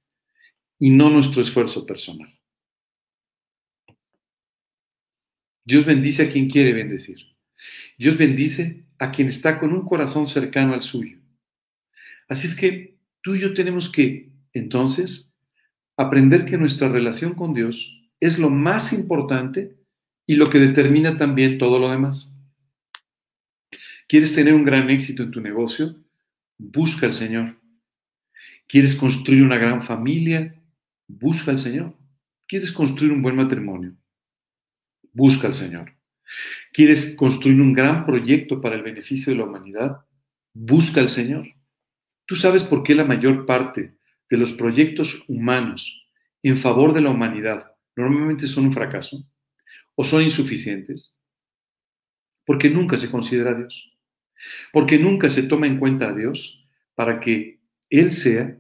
[0.79, 2.39] y no nuestro esfuerzo personal.
[5.65, 7.17] Dios bendice a quien quiere bendecir.
[7.97, 11.17] Dios bendice a quien está con un corazón cercano al suyo.
[12.29, 15.35] Así es que tú y yo tenemos que, entonces,
[15.97, 19.78] aprender que nuestra relación con Dios es lo más importante
[20.29, 22.39] y lo que determina también todo lo demás.
[24.07, 25.95] ¿Quieres tener un gran éxito en tu negocio?
[26.55, 27.59] Busca al Señor.
[28.67, 30.53] ¿Quieres construir una gran familia?
[31.07, 31.97] Busca al Señor.
[32.47, 33.95] ¿Quieres construir un buen matrimonio?
[35.13, 35.95] Busca al Señor.
[36.73, 40.05] ¿Quieres construir un gran proyecto para el beneficio de la humanidad?
[40.53, 41.47] Busca al Señor.
[42.27, 43.97] ¿Tú sabes por qué la mayor parte
[44.29, 46.07] de los proyectos humanos
[46.43, 49.27] en favor de la humanidad normalmente son un fracaso
[49.99, 51.19] o son insuficientes?
[52.45, 53.91] Porque nunca se considera a Dios.
[54.71, 58.57] Porque nunca se toma en cuenta a Dios para que Él sea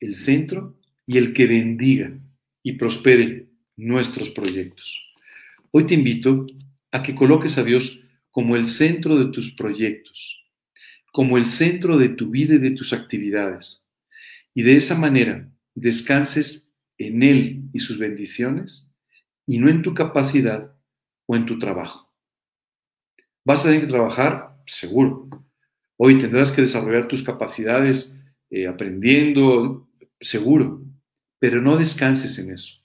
[0.00, 2.18] el centro y el que bendiga
[2.62, 4.98] y prospere nuestros proyectos.
[5.72, 6.46] Hoy te invito
[6.90, 10.42] a que coloques a Dios como el centro de tus proyectos,
[11.12, 13.90] como el centro de tu vida y de tus actividades.
[14.54, 18.91] Y de esa manera descanses en Él y sus bendiciones
[19.46, 20.74] y no en tu capacidad
[21.26, 22.12] o en tu trabajo.
[23.44, 24.56] ¿Vas a tener que trabajar?
[24.66, 25.28] Seguro.
[25.96, 29.88] Hoy tendrás que desarrollar tus capacidades eh, aprendiendo,
[30.20, 30.82] seguro,
[31.38, 32.78] pero no descanses en eso.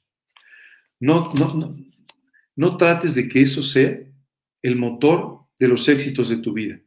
[0.99, 1.77] No, no, no,
[2.55, 3.99] no trates de que eso sea
[4.63, 6.79] el motor de los éxitos de tu vida,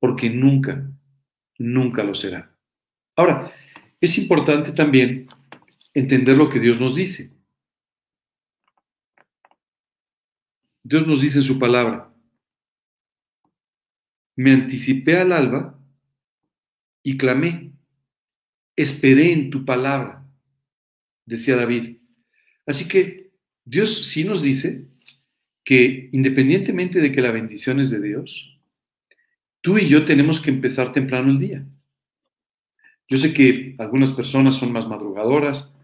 [0.00, 0.90] porque nunca,
[1.58, 2.56] nunca lo será.
[3.16, 3.52] Ahora,
[4.00, 5.26] es importante también
[5.94, 7.35] entender lo que Dios nos dice.
[10.88, 12.14] Dios nos dice en su palabra,
[14.36, 15.76] me anticipé al alba
[17.02, 17.72] y clamé,
[18.76, 20.24] esperé en tu palabra,
[21.24, 21.96] decía David.
[22.66, 23.32] Así que
[23.64, 24.86] Dios sí nos dice
[25.64, 28.56] que independientemente de que la bendición es de Dios,
[29.62, 31.66] tú y yo tenemos que empezar temprano el día.
[33.08, 35.76] Yo sé que algunas personas son más madrugadoras,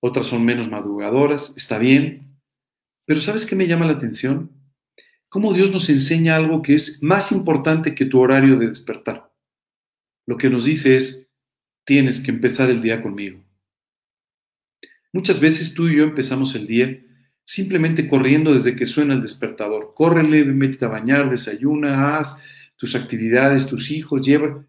[0.00, 2.29] otras son menos madrugadoras, está bien,
[3.10, 4.52] pero ¿sabes qué me llama la atención?
[5.28, 9.34] Cómo Dios nos enseña algo que es más importante que tu horario de despertar.
[10.26, 11.28] Lo que nos dice es,
[11.84, 13.44] tienes que empezar el día conmigo.
[15.12, 17.04] Muchas veces tú y yo empezamos el día
[17.44, 19.92] simplemente corriendo desde que suena el despertador.
[19.92, 22.40] Córrele, métete a bañar, desayuna, haz
[22.76, 24.64] tus actividades, tus hijos, lleva.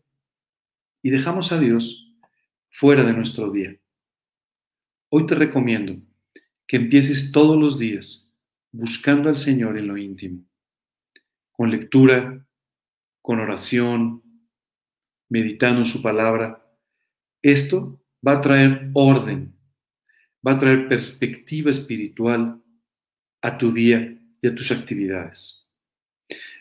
[1.04, 2.12] Y dejamos a Dios
[2.72, 3.78] fuera de nuestro día.
[5.10, 5.96] Hoy te recomiendo
[6.66, 8.30] que empieces todos los días
[8.72, 10.46] buscando al Señor en lo íntimo,
[11.52, 12.46] con lectura,
[13.22, 14.24] con oración,
[15.30, 16.64] meditando su palabra.
[17.42, 19.56] Esto va a traer orden,
[20.46, 22.62] va a traer perspectiva espiritual
[23.42, 25.68] a tu día y a tus actividades.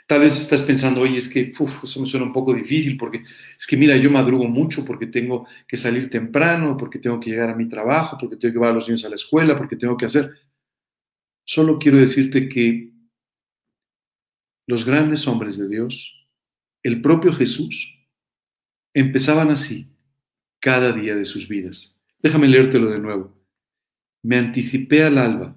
[0.07, 1.53] Tal vez estás pensando, oye, es que
[1.85, 3.23] eso me suena un poco difícil porque
[3.57, 7.49] es que mira, yo madrugo mucho porque tengo que salir temprano, porque tengo que llegar
[7.49, 9.97] a mi trabajo, porque tengo que llevar a los niños a la escuela, porque tengo
[9.97, 10.31] que hacer.
[11.45, 12.93] Solo quiero decirte que
[14.67, 16.29] los grandes hombres de Dios,
[16.83, 17.99] el propio Jesús,
[18.95, 19.89] empezaban así
[20.61, 22.01] cada día de sus vidas.
[22.23, 23.37] Déjame leértelo de nuevo.
[24.23, 25.57] Me anticipé al alba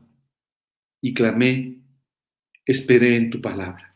[1.02, 1.80] y clamé,
[2.66, 3.94] esperé en tu palabra.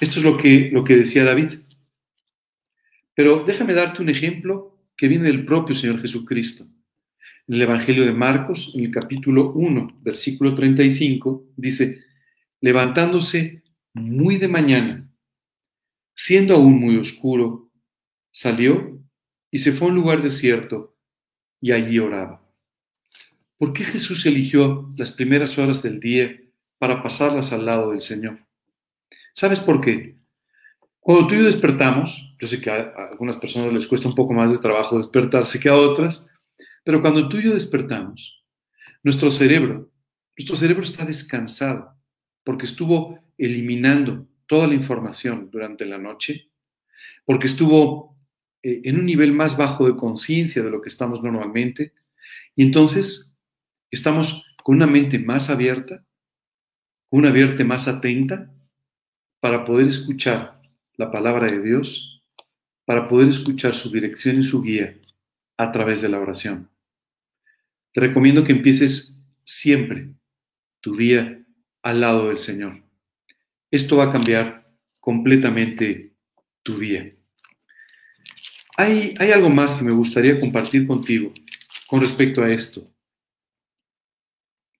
[0.00, 1.60] Esto es lo que, lo que decía David.
[3.14, 6.64] Pero déjame darte un ejemplo que viene del propio Señor Jesucristo.
[7.46, 12.02] En el Evangelio de Marcos, en el capítulo 1, versículo 35, dice,
[12.60, 15.10] levantándose muy de mañana,
[16.14, 17.70] siendo aún muy oscuro,
[18.30, 18.98] salió
[19.50, 20.96] y se fue a un lugar desierto
[21.60, 22.42] y allí oraba.
[23.58, 26.34] ¿Por qué Jesús eligió las primeras horas del día
[26.78, 28.38] para pasarlas al lado del Señor?
[29.34, 30.16] ¿Sabes por qué?
[30.98, 34.32] Cuando tú y yo despertamos, yo sé que a algunas personas les cuesta un poco
[34.32, 36.30] más de trabajo despertarse que a otras,
[36.84, 38.44] pero cuando tú y yo despertamos,
[39.02, 39.90] nuestro cerebro,
[40.36, 41.96] nuestro cerebro está descansado
[42.44, 46.50] porque estuvo eliminando toda la información durante la noche,
[47.24, 48.16] porque estuvo
[48.62, 51.92] eh, en un nivel más bajo de conciencia de lo que estamos normalmente,
[52.54, 53.34] y entonces
[53.94, 56.04] Estamos con una mente más abierta,
[57.08, 58.52] con una mente más atenta
[59.38, 60.60] para poder escuchar
[60.96, 62.20] la palabra de Dios,
[62.84, 64.96] para poder escuchar su dirección y su guía
[65.56, 66.68] a través de la oración.
[67.94, 70.10] Te recomiendo que empieces siempre
[70.80, 71.46] tu día
[71.80, 72.82] al lado del Señor.
[73.70, 74.68] Esto va a cambiar
[74.98, 76.12] completamente
[76.64, 77.14] tu día.
[78.76, 81.32] Hay, algo más que me gustaría compartir contigo
[81.86, 82.92] con respecto a esto.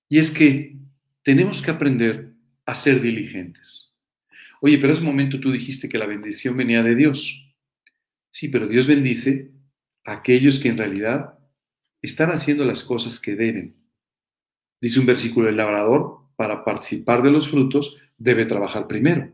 [0.09, 0.77] Y es que
[1.23, 2.35] tenemos que aprender
[2.67, 3.97] a ser diligentes.
[4.61, 7.55] Oye, pero en ese momento tú dijiste que la bendición venía de Dios.
[8.33, 9.53] Sí, pero Dios bendice
[10.05, 11.39] a aquellos que en realidad
[12.05, 13.77] están haciendo las cosas que deben.
[14.81, 19.33] Dice un versículo del labrador, para participar de los frutos debe trabajar primero.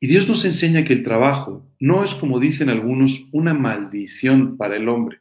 [0.00, 4.76] Y Dios nos enseña que el trabajo no es, como dicen algunos, una maldición para
[4.76, 5.20] el hombre.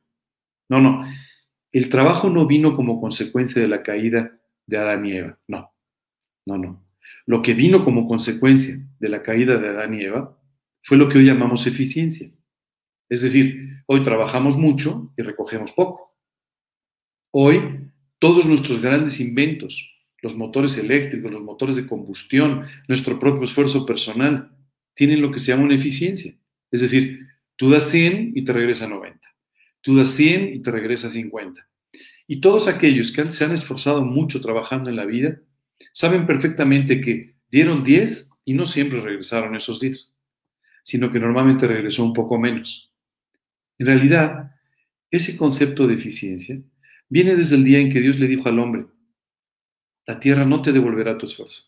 [0.70, 1.06] No, no.
[1.72, 5.38] El trabajo no vino como consecuencia de la caída de Adán y Eva.
[5.48, 5.72] No,
[6.46, 6.86] no, no.
[7.26, 10.38] Lo que vino como consecuencia de la caída de Adán y Eva
[10.84, 12.32] fue lo que hoy llamamos eficiencia.
[13.10, 16.09] Es decir, hoy trabajamos mucho y recogemos poco.
[17.32, 23.86] Hoy todos nuestros grandes inventos, los motores eléctricos, los motores de combustión, nuestro propio esfuerzo
[23.86, 24.52] personal,
[24.96, 26.36] tienen lo que se llama una eficiencia.
[26.72, 29.20] Es decir, tú das 100 y te regresa 90.
[29.82, 31.66] Tú das 100 y te regresa 50.
[32.28, 35.40] Y todos aquellos que se han esforzado mucho trabajando en la vida
[35.94, 40.14] saben perfectamente que dieron 10 y no siempre regresaron esos 10,
[40.84, 42.92] sino que normalmente regresó un poco menos.
[43.78, 44.52] En realidad,
[45.12, 46.60] ese concepto de eficiencia
[47.10, 48.86] viene desde el día en que Dios le dijo al hombre,
[50.06, 51.66] la tierra no te devolverá tu esfuerzo.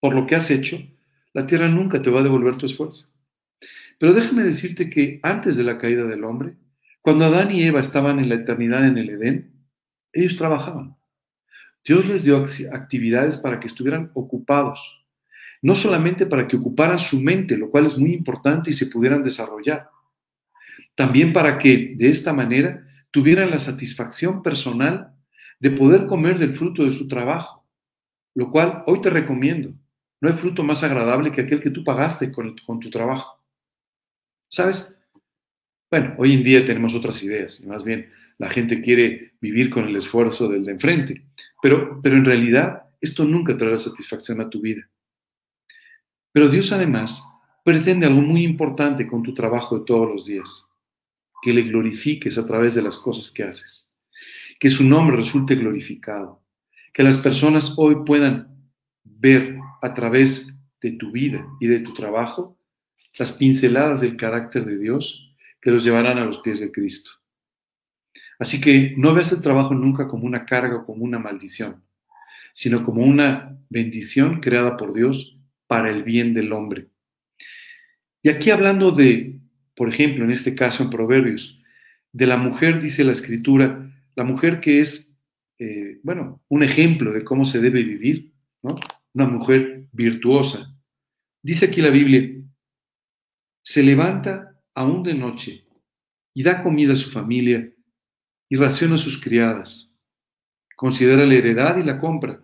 [0.00, 0.78] Por lo que has hecho,
[1.32, 3.12] la tierra nunca te va a devolver tu esfuerzo.
[3.98, 6.56] Pero déjame decirte que antes de la caída del hombre,
[7.00, 9.52] cuando Adán y Eva estaban en la eternidad en el Edén,
[10.12, 10.96] ellos trabajaban.
[11.84, 12.42] Dios les dio
[12.72, 15.06] actividades para que estuvieran ocupados,
[15.62, 19.22] no solamente para que ocuparan su mente, lo cual es muy importante y se pudieran
[19.22, 19.88] desarrollar,
[20.94, 25.14] también para que de esta manera tuvieran la satisfacción personal
[25.58, 27.64] de poder comer del fruto de su trabajo.
[28.34, 29.72] lo cual hoy te recomiendo.
[30.20, 33.42] No hay fruto más agradable que aquel que tú pagaste con, tu trabajo.
[34.50, 34.94] ¿Sabes?
[35.90, 39.96] Bueno, hoy en día tenemos otras ideas, más bien la gente quiere vivir con el
[39.96, 41.26] esfuerzo del de enfrente,
[41.62, 44.86] pero, pero en realidad esto nunca traerá satisfacción a tu vida.
[46.32, 47.24] Pero Dios además
[47.64, 50.65] pretende algo muy importante con tu trabajo de todos los días,
[51.42, 53.98] que le glorifiques a través de las cosas que haces,
[54.58, 56.42] que su nombre resulte glorificado,
[56.92, 58.70] que las personas hoy puedan
[59.04, 60.48] ver a través
[60.80, 62.58] de tu vida y de tu trabajo
[63.18, 67.10] las pinceladas del carácter de Dios que los llevarán a los pies de Cristo.
[68.38, 71.82] Así que no veas el trabajo nunca como una carga o como una maldición,
[72.52, 76.88] sino como una bendición creada por Dios para el bien del hombre.
[78.22, 79.38] Y aquí hablando de,
[79.76, 81.60] por ejemplo, en este caso en Proverbios,
[82.12, 85.20] de la mujer, dice la escritura, la mujer que es,
[85.58, 88.74] eh, bueno, un ejemplo de cómo se debe vivir, ¿no?
[89.12, 90.74] Una mujer virtuosa.
[91.42, 92.28] Dice aquí la Biblia,
[93.62, 95.66] se levanta aún de noche
[96.32, 97.70] y da comida a su familia
[98.48, 100.02] y raciona a sus criadas.
[100.74, 102.40] Considera la heredad y la compra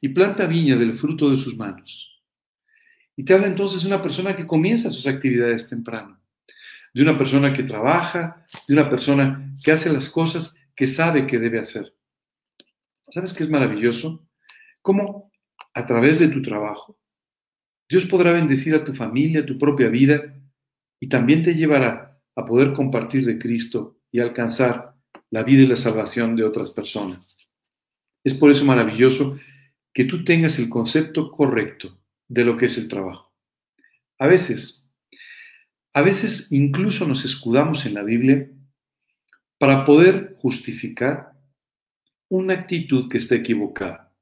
[0.00, 2.22] y planta viña del fruto de sus manos.
[3.16, 6.20] Y te habla entonces de una persona que comienza sus actividades temprano,
[6.96, 11.38] de una persona que trabaja, de una persona que hace las cosas que sabe que
[11.38, 11.94] debe hacer.
[13.10, 14.26] ¿Sabes qué es maravilloso?
[14.80, 15.30] Cómo
[15.74, 16.98] a través de tu trabajo
[17.86, 20.40] Dios podrá bendecir a tu familia, a tu propia vida
[20.98, 24.94] y también te llevará a poder compartir de Cristo y alcanzar
[25.28, 27.36] la vida y la salvación de otras personas.
[28.24, 29.36] Es por eso maravilloso
[29.92, 33.34] que tú tengas el concepto correcto de lo que es el trabajo.
[34.18, 34.85] A veces,
[35.96, 38.50] a veces incluso nos escudamos en la Biblia
[39.56, 41.32] para poder justificar
[42.28, 44.12] una actitud que está equivocada.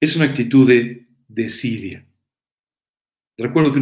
[0.00, 2.04] Es una actitud de desidia.
[3.36, 3.78] Recuerdo que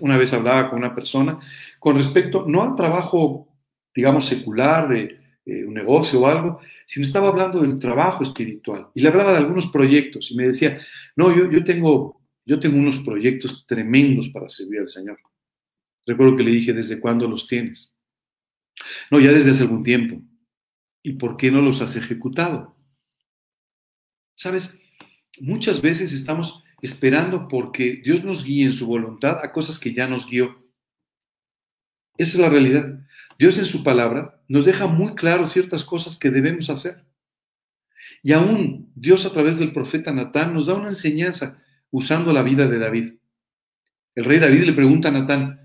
[0.00, 1.38] una vez, hablaba con una persona
[1.78, 3.46] con respecto no al trabajo,
[3.94, 8.88] digamos, secular de eh, un negocio o algo, sino estaba hablando del trabajo espiritual.
[8.94, 10.78] Y le hablaba de algunos proyectos y me decía,
[11.14, 15.18] no, yo, tengo, yo tengo unos proyectos tremendos para servir al Señor.
[16.06, 17.96] Recuerdo que le dije, ¿desde cuándo los tienes?
[19.10, 20.20] No, ya desde hace algún tiempo.
[21.02, 22.76] ¿Y por qué no los has ejecutado?
[24.36, 24.80] Sabes,
[25.40, 30.06] muchas veces estamos esperando porque Dios nos guíe en su voluntad a cosas que ya
[30.06, 30.62] nos guió.
[32.16, 33.00] Esa es la realidad.
[33.38, 37.04] Dios en su palabra nos deja muy claro ciertas cosas que debemos hacer.
[38.22, 42.66] Y aún Dios a través del profeta Natán nos da una enseñanza usando la vida
[42.66, 43.14] de David.
[44.14, 45.63] El rey David le pregunta a Natán,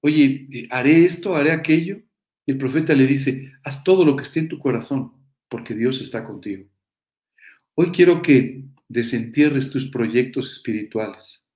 [0.00, 1.36] oye, eh, ¿haré esto?
[1.36, 2.00] ¿Haré aquello?
[2.46, 5.12] Y el profeta le dice, haz todo lo que esté en tu corazón,
[5.48, 6.64] porque Dios está contigo.
[7.74, 11.48] Hoy quiero que desentierres tus proyectos espirituales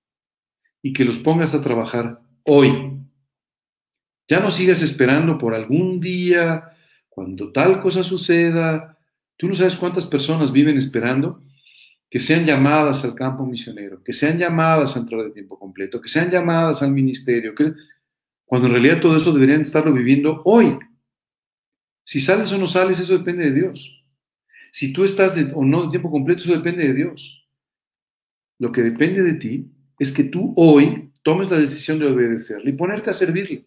[0.83, 3.01] y que los pongas a trabajar hoy.
[4.29, 6.75] Ya no sigas esperando por algún día,
[7.15, 8.99] cuando tal cosa suceda.
[9.37, 11.43] Tú no sabes cuántas personas viven esperando
[12.11, 16.09] que sean llamadas al campo misionero, que sean llamadas a entrar de tiempo completo, que
[16.09, 17.73] sean llamadas al ministerio, que...
[18.45, 20.79] cuando en realidad todo eso deberían estarlo viviendo hoy.
[22.05, 24.05] Si sales o no sales, eso depende de Dios.
[24.71, 27.47] Si tú estás o no de tiempo completo, eso depende de Dios.
[28.59, 32.75] Lo que depende de ti es que tú hoy tomes la decisión de obedecerle y
[32.75, 33.67] ponerte a servirle.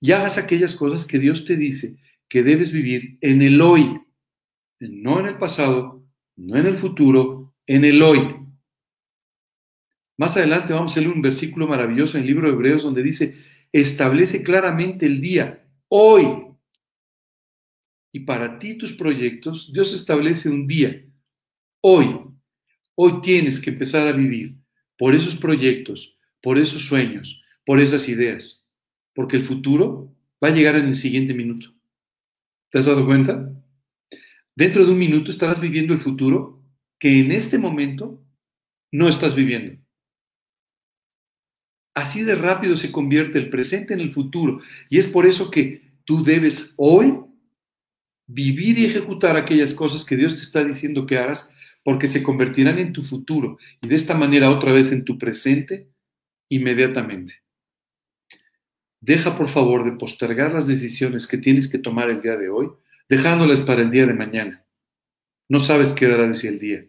[0.00, 1.96] Y hagas aquellas cosas que Dios te dice
[2.28, 4.00] que debes vivir en el hoy,
[4.80, 6.04] no en el pasado,
[6.36, 8.36] no en el futuro, en el hoy.
[10.16, 13.34] Más adelante vamos a leer un versículo maravilloso en el libro de Hebreos donde dice,
[13.72, 16.44] establece claramente el día, hoy,
[18.12, 21.04] y para ti tus proyectos, Dios establece un día.
[21.80, 22.18] Hoy,
[22.94, 24.56] hoy tienes que empezar a vivir
[24.96, 28.72] por esos proyectos, por esos sueños, por esas ideas,
[29.14, 31.72] porque el futuro va a llegar en el siguiente minuto.
[32.70, 33.52] ¿Te has dado cuenta?
[34.54, 36.64] Dentro de un minuto estarás viviendo el futuro
[36.98, 38.24] que en este momento
[38.90, 39.80] no estás viviendo.
[41.98, 44.60] Así de rápido se convierte el presente en el futuro.
[44.88, 47.12] Y es por eso que tú debes hoy
[48.24, 52.78] vivir y ejecutar aquellas cosas que Dios te está diciendo que hagas, porque se convertirán
[52.78, 55.88] en tu futuro y de esta manera otra vez en tu presente
[56.48, 57.42] inmediatamente.
[59.00, 62.68] Deja por favor de postergar las decisiones que tienes que tomar el día de hoy,
[63.08, 64.64] dejándolas para el día de mañana.
[65.48, 66.86] No sabes qué hará de el día.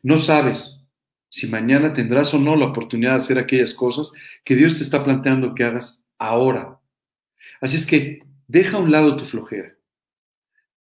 [0.00, 0.83] No sabes
[1.34, 4.12] si mañana tendrás o no la oportunidad de hacer aquellas cosas
[4.44, 6.78] que Dios te está planteando que hagas ahora.
[7.60, 9.76] Así es que deja a un lado tu flojera.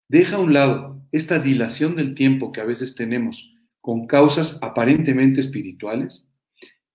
[0.07, 3.51] Deja a un lado esta dilación del tiempo que a veces tenemos
[3.81, 6.29] con causas aparentemente espirituales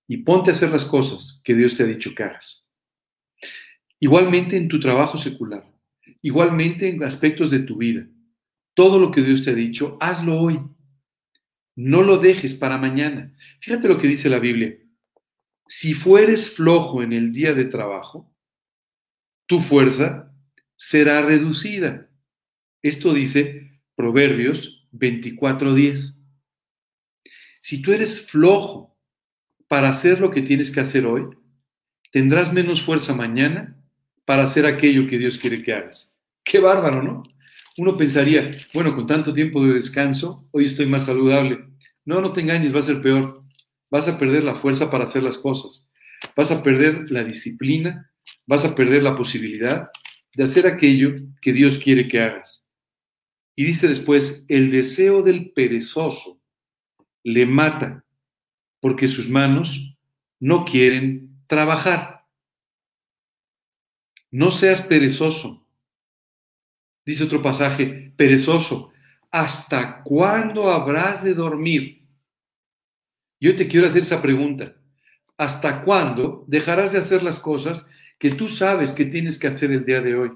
[0.06, 2.72] y ponte a hacer las cosas que Dios te ha dicho que hagas.
[3.98, 5.68] Igualmente en tu trabajo secular,
[6.22, 8.06] igualmente en aspectos de tu vida,
[8.74, 10.61] todo lo que Dios te ha dicho, hazlo hoy.
[11.81, 13.33] No lo dejes para mañana.
[13.61, 14.76] Fíjate lo que dice la Biblia.
[15.68, 18.35] Si fueres flojo en el día de trabajo,
[19.47, 20.35] tu fuerza
[20.74, 22.11] será reducida.
[22.83, 26.20] Esto dice Proverbios 24:10.
[27.61, 28.99] Si tú eres flojo
[29.68, 31.29] para hacer lo que tienes que hacer hoy,
[32.11, 33.81] tendrás menos fuerza mañana
[34.24, 36.18] para hacer aquello que Dios quiere que hagas.
[36.43, 37.22] Qué bárbaro, ¿no?
[37.76, 41.68] Uno pensaría, bueno, con tanto tiempo de descanso, hoy estoy más saludable.
[42.09, 43.44] No, no te engañes, va a ser peor.
[43.90, 45.90] Vas a perder la fuerza para hacer las cosas.
[46.34, 48.11] Vas a perder la disciplina,
[48.46, 49.90] vas a perder la posibilidad
[50.34, 52.70] de hacer aquello que Dios quiere que hagas.
[53.54, 56.40] Y dice después, el deseo del perezoso
[57.24, 58.06] le mata
[58.80, 59.94] porque sus manos
[60.40, 62.24] no quieren trabajar.
[64.30, 65.68] No seas perezoso.
[67.04, 68.94] Dice otro pasaje, perezoso,
[69.30, 71.97] ¿hasta cuándo habrás de dormir?
[73.41, 74.74] Yo te quiero hacer esa pregunta.
[75.36, 79.84] ¿Hasta cuándo dejarás de hacer las cosas que tú sabes que tienes que hacer el
[79.84, 80.30] día de hoy?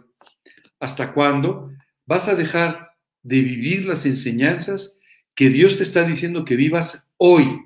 [0.78, 1.72] ¿Hasta cuándo
[2.06, 2.92] vas a dejar
[3.22, 5.00] de vivir las enseñanzas
[5.34, 7.62] que Dios te está diciendo que vivas hoy?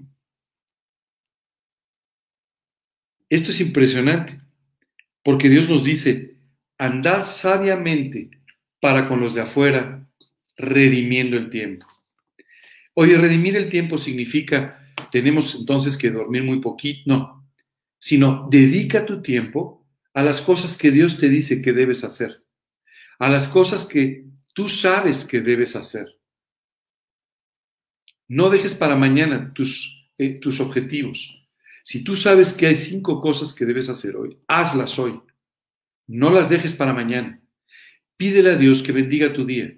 [3.28, 4.40] Esto es impresionante,
[5.22, 6.36] porque Dios nos dice,
[6.78, 8.30] andad sabiamente
[8.80, 10.06] para con los de afuera,
[10.56, 11.86] redimiendo el tiempo.
[12.94, 17.48] Oye, redimir el tiempo significa, tenemos entonces que dormir muy poquito, no,
[17.98, 22.44] sino dedica tu tiempo a las cosas que Dios te dice que debes hacer,
[23.18, 26.18] a las cosas que tú sabes que debes hacer.
[28.28, 31.46] No dejes para mañana tus, eh, tus objetivos.
[31.84, 35.20] Si tú sabes que hay cinco cosas que debes hacer hoy, hazlas hoy.
[36.08, 37.40] No las dejes para mañana.
[38.16, 39.76] Pídele a Dios que bendiga tu día.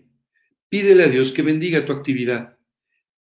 [0.68, 2.56] Pídele a Dios que bendiga tu actividad.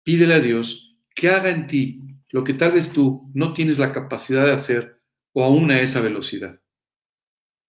[0.04, 2.02] Pídele a Dios que haga en ti
[2.32, 5.02] lo que tal vez tú no tienes la capacidad de hacer
[5.34, 6.60] o aún a esa velocidad.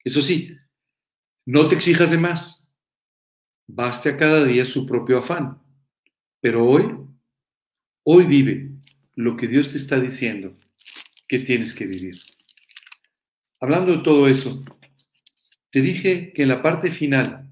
[0.03, 0.57] Eso sí,
[1.47, 2.71] no te exijas de más.
[3.67, 5.63] Baste a cada día su propio afán.
[6.41, 6.95] Pero hoy,
[8.05, 8.71] hoy vive
[9.15, 10.59] lo que Dios te está diciendo
[11.27, 12.19] que tienes que vivir.
[13.61, 14.63] Hablando de todo eso,
[15.71, 17.51] te dije que en la parte final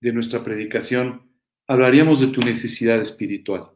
[0.00, 1.30] de nuestra predicación
[1.66, 3.75] hablaríamos de tu necesidad espiritual.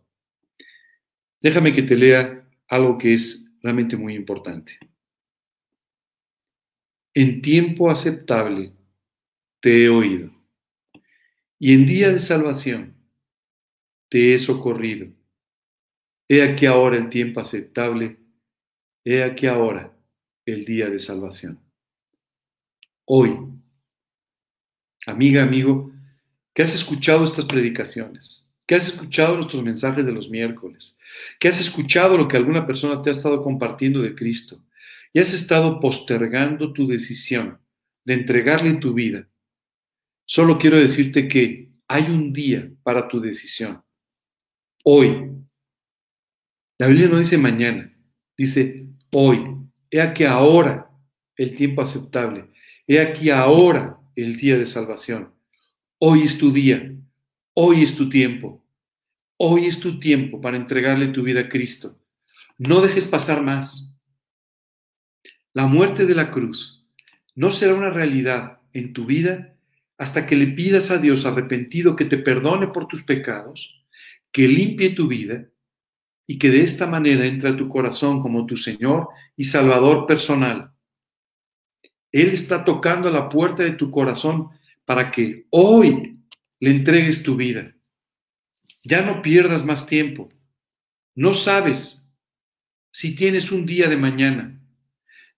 [1.41, 4.79] Déjame que te lea algo que es realmente muy importante.
[7.15, 8.73] En tiempo aceptable
[9.61, 10.31] te he oído,
[11.59, 12.95] y en día de salvación
[14.09, 15.09] te he socorrido.
[16.29, 18.21] He aquí ahora el tiempo aceptable
[19.05, 19.97] He aquí ahora
[20.45, 21.59] el día de salvación.
[23.07, 23.39] Hoy,
[25.07, 25.91] amiga, amigo,
[26.55, 30.97] que has escuchado estas predicaciones, que has escuchado nuestros mensajes de los miércoles,
[31.41, 34.65] que has escuchado lo que alguna persona te ha estado compartiendo de Cristo
[35.13, 37.59] y has estado postergando tu decisión
[38.05, 39.29] de entregarle tu vida,
[40.25, 43.83] solo quiero decirte que hay un día para tu decisión.
[44.85, 45.33] Hoy.
[46.79, 47.93] La Biblia no dice mañana,
[48.39, 49.49] dice hoy.
[49.91, 50.89] He aquí ahora
[51.35, 52.53] el tiempo aceptable.
[52.87, 55.35] He aquí ahora el día de salvación.
[55.99, 57.00] Hoy es tu día.
[57.63, 58.65] Hoy es tu tiempo.
[59.37, 62.01] Hoy es tu tiempo para entregarle tu vida a Cristo.
[62.57, 64.01] No dejes pasar más.
[65.53, 66.83] La muerte de la cruz
[67.35, 69.59] no será una realidad en tu vida
[69.99, 73.85] hasta que le pidas a Dios arrepentido que te perdone por tus pecados,
[74.33, 75.47] que limpie tu vida
[76.27, 80.73] y que de esta manera entre a tu corazón como tu Señor y Salvador personal.
[82.11, 84.49] Él está tocando la puerta de tu corazón
[84.87, 86.20] para que hoy
[86.61, 87.75] le entregues tu vida.
[88.85, 90.29] Ya no pierdas más tiempo.
[91.15, 92.15] No sabes
[92.93, 94.61] si tienes un día de mañana.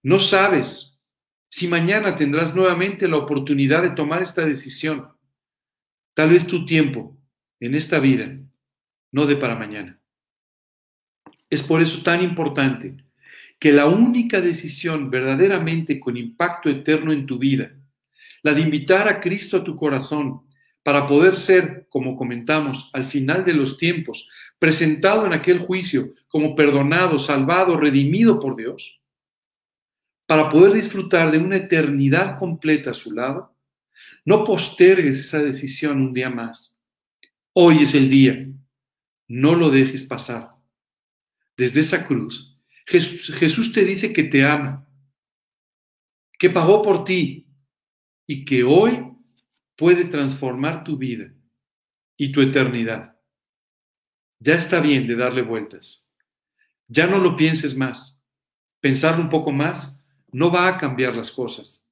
[0.02, 1.02] No sabes
[1.48, 5.08] si mañana tendrás nuevamente la oportunidad de tomar esta decisión.
[6.14, 7.16] Tal vez tu tiempo
[7.60, 8.36] en esta vida
[9.12, 10.00] no dé para mañana.
[11.48, 12.96] Es por eso tan importante
[13.60, 17.72] que la única decisión verdaderamente con impacto eterno en tu vida,
[18.42, 20.42] la de invitar a Cristo a tu corazón
[20.82, 24.28] para poder ser, como comentamos, al final de los tiempos,
[24.58, 29.00] presentado en aquel juicio como perdonado, salvado, redimido por Dios,
[30.26, 33.54] para poder disfrutar de una eternidad completa a su lado,
[34.24, 36.80] no postergues esa decisión un día más.
[37.52, 38.48] Hoy es el día.
[39.28, 40.50] No lo dejes pasar.
[41.56, 44.88] desde esa cruz, Jesús te dice que te ama,
[46.38, 47.46] que pagó por ti
[48.26, 49.11] y que hoy
[49.76, 51.32] puede transformar tu vida
[52.16, 53.16] y tu eternidad.
[54.38, 56.12] Ya está bien de darle vueltas.
[56.88, 58.26] Ya no lo pienses más.
[58.80, 61.88] Pensarlo un poco más no va a cambiar las cosas.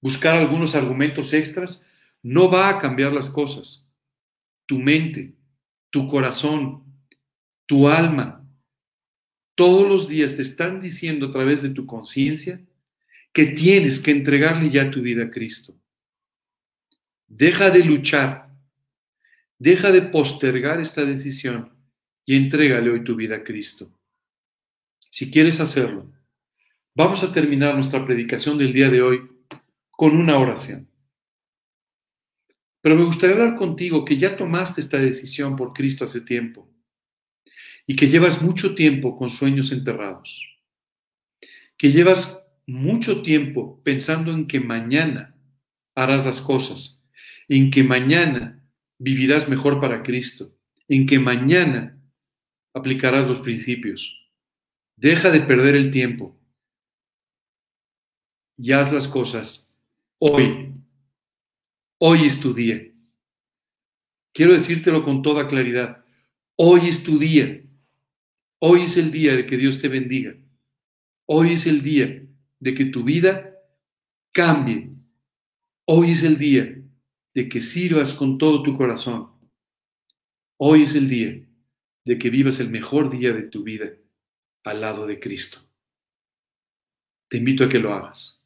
[0.00, 1.90] Buscar algunos argumentos extras
[2.22, 3.90] no va a cambiar las cosas.
[4.66, 5.36] Tu mente,
[5.90, 6.84] tu corazón,
[7.66, 8.46] tu alma,
[9.54, 12.60] todos los días te están diciendo a través de tu conciencia
[13.36, 15.78] que tienes que entregarle ya tu vida a Cristo.
[17.26, 18.48] Deja de luchar,
[19.58, 21.76] deja de postergar esta decisión
[22.24, 23.92] y entrégale hoy tu vida a Cristo.
[25.10, 26.10] Si quieres hacerlo,
[26.94, 29.30] vamos a terminar nuestra predicación del día de hoy
[29.90, 30.88] con una oración.
[32.80, 36.72] Pero me gustaría hablar contigo que ya tomaste esta decisión por Cristo hace tiempo
[37.86, 40.42] y que llevas mucho tiempo con sueños enterrados,
[41.76, 45.34] que llevas mucho tiempo pensando en que mañana
[45.94, 47.04] harás las cosas,
[47.48, 48.62] en que mañana
[48.98, 50.52] vivirás mejor para Cristo,
[50.88, 51.98] en que mañana
[52.74, 54.30] aplicarás los principios.
[54.96, 56.36] Deja de perder el tiempo
[58.58, 59.74] y haz las cosas
[60.18, 60.72] hoy.
[61.98, 62.82] Hoy es tu día.
[64.32, 66.04] Quiero decírtelo con toda claridad.
[66.56, 67.62] Hoy es tu día.
[68.58, 70.34] Hoy es el día de que Dios te bendiga.
[71.26, 72.25] Hoy es el día
[72.60, 73.56] de que tu vida
[74.32, 74.90] cambie.
[75.84, 76.82] Hoy es el día
[77.34, 79.30] de que sirvas con todo tu corazón.
[80.58, 81.46] Hoy es el día
[82.04, 83.90] de que vivas el mejor día de tu vida
[84.64, 85.58] al lado de Cristo.
[87.28, 88.42] Te invito a que lo hagas.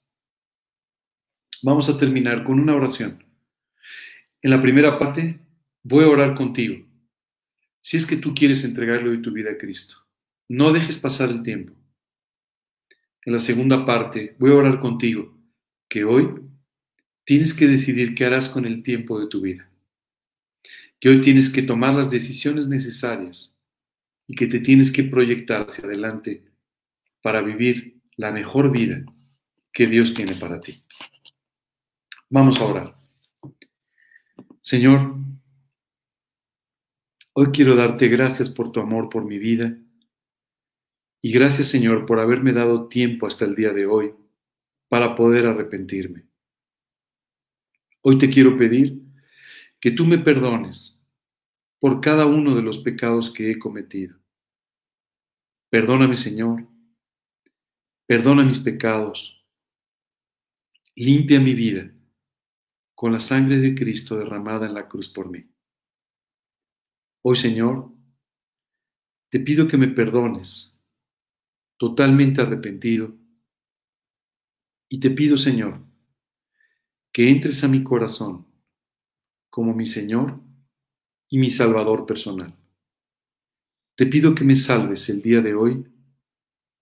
[1.62, 3.24] Vamos a terminar con una oración.
[4.42, 5.38] En la primera parte
[5.82, 6.86] voy a orar contigo.
[7.82, 9.96] Si es que tú quieres entregarle hoy tu vida a Cristo,
[10.48, 11.80] no dejes pasar el tiempo.
[13.25, 15.37] En la segunda parte voy a orar contigo,
[15.89, 16.29] que hoy
[17.25, 19.71] tienes que decidir qué harás con el tiempo de tu vida.
[20.99, 23.59] Que hoy tienes que tomar las decisiones necesarias
[24.27, 26.45] y que te tienes que proyectar hacia adelante
[27.23, 29.05] para vivir la mejor vida
[29.73, 30.83] que Dios tiene para ti.
[32.29, 32.97] Vamos a orar.
[34.61, 35.21] Señor,
[37.33, 39.75] Hoy quiero darte gracias por tu amor por mi vida
[41.21, 44.14] y gracias Señor por haberme dado tiempo hasta el día de hoy
[44.89, 46.27] para poder arrepentirme.
[48.03, 49.03] Hoy te quiero pedir
[49.79, 51.01] que tú me perdones
[51.79, 54.18] por cada uno de los pecados que he cometido.
[55.71, 56.66] Perdóname Señor,
[58.07, 59.47] perdona mis pecados,
[60.97, 61.93] limpia mi vida
[63.01, 65.49] con la sangre de Cristo derramada en la cruz por mí.
[67.23, 67.91] Hoy, Señor,
[69.31, 70.70] te pido que me perdones,
[71.81, 73.11] totalmente arrepentido,
[74.87, 75.81] y te pido, Señor,
[77.11, 78.47] que entres a mi corazón
[79.49, 80.43] como mi Señor
[81.31, 82.55] y mi Salvador personal.
[83.97, 85.91] Te pido que me salves el día de hoy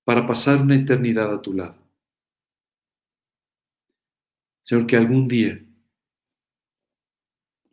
[0.02, 1.80] para pasar una eternidad a tu lado.
[4.62, 5.64] Señor, que algún día,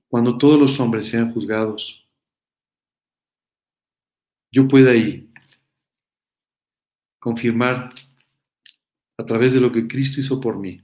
[0.07, 2.07] cuando todos los hombres sean juzgados,
[4.51, 5.31] yo pueda ahí
[7.25, 7.89] confirmar
[9.17, 10.79] a través de lo que Cristo hizo por mí,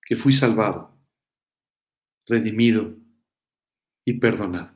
[0.00, 0.96] que fui salvado,
[2.26, 2.96] redimido
[4.06, 4.74] y perdonado.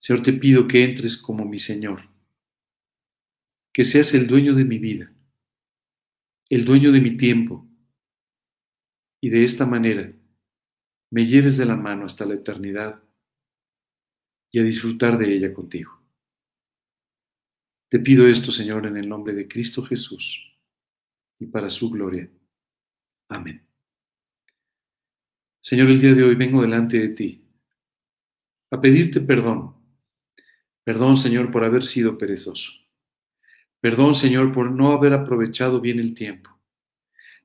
[0.00, 2.08] Señor, te pido que entres como mi Señor,
[3.72, 5.14] que seas el dueño de mi vida,
[6.48, 7.68] el dueño de mi tiempo,
[9.20, 10.12] y de esta manera
[11.12, 13.00] me lleves de la mano hasta la eternidad
[14.50, 15.99] y a disfrutar de ella contigo.
[17.90, 20.56] Te pido esto, Señor, en el nombre de Cristo Jesús
[21.40, 22.30] y para su gloria.
[23.28, 23.66] Amén.
[25.60, 27.44] Señor, el día de hoy vengo delante de ti
[28.70, 29.74] a pedirte perdón.
[30.84, 32.72] Perdón, Señor, por haber sido perezoso.
[33.80, 36.50] Perdón, Señor, por no haber aprovechado bien el tiempo.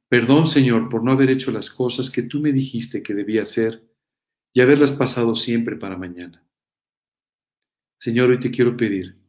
[0.08, 3.84] Perdón, Señor, por no haber hecho las cosas que tú me dijiste que debía hacer
[4.54, 6.46] y haberlas pasado siempre para mañana.
[7.98, 9.25] Señor, hoy te quiero pedir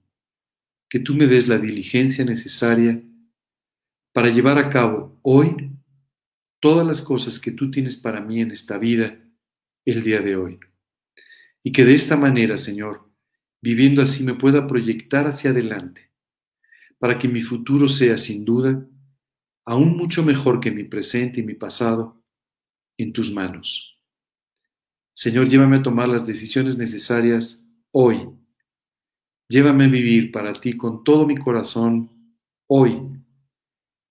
[0.97, 3.03] que tú me des la diligencia necesaria
[4.15, 5.71] para llevar a cabo hoy
[6.59, 9.23] todas las cosas que tú tienes para mí en esta vida
[9.85, 10.59] el día de hoy.
[11.63, 13.13] Y que de esta manera, Señor,
[13.61, 16.11] viviendo así me pueda proyectar hacia adelante,
[16.99, 18.89] para que mi futuro sea sin duda
[19.67, 22.25] aún mucho mejor que mi presente y mi pasado
[22.97, 24.01] en tus manos.
[25.13, 28.31] Señor, llévame a tomar las decisiones necesarias hoy
[29.49, 32.11] Llévame a vivir para ti con todo mi corazón
[32.67, 33.01] hoy.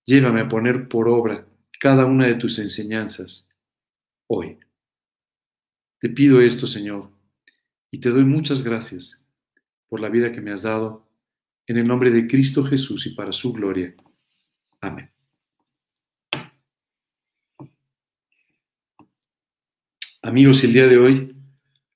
[0.05, 1.47] Llévame a poner por obra
[1.79, 3.53] cada una de tus enseñanzas
[4.27, 4.57] hoy.
[5.99, 7.09] Te pido esto, Señor,
[7.91, 9.25] y te doy muchas gracias
[9.87, 11.07] por la vida que me has dado,
[11.67, 13.93] en el nombre de Cristo Jesús y para su gloria.
[14.81, 15.09] Amén.
[20.21, 21.35] Amigos, el día de hoy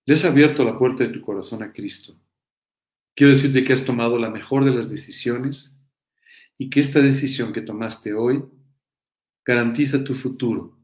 [0.05, 2.15] le has abierto la puerta de tu corazón a Cristo.
[3.19, 5.77] Quiero decirte que has tomado la mejor de las decisiones
[6.57, 8.45] y que esta decisión que tomaste hoy
[9.43, 10.79] garantiza tu futuro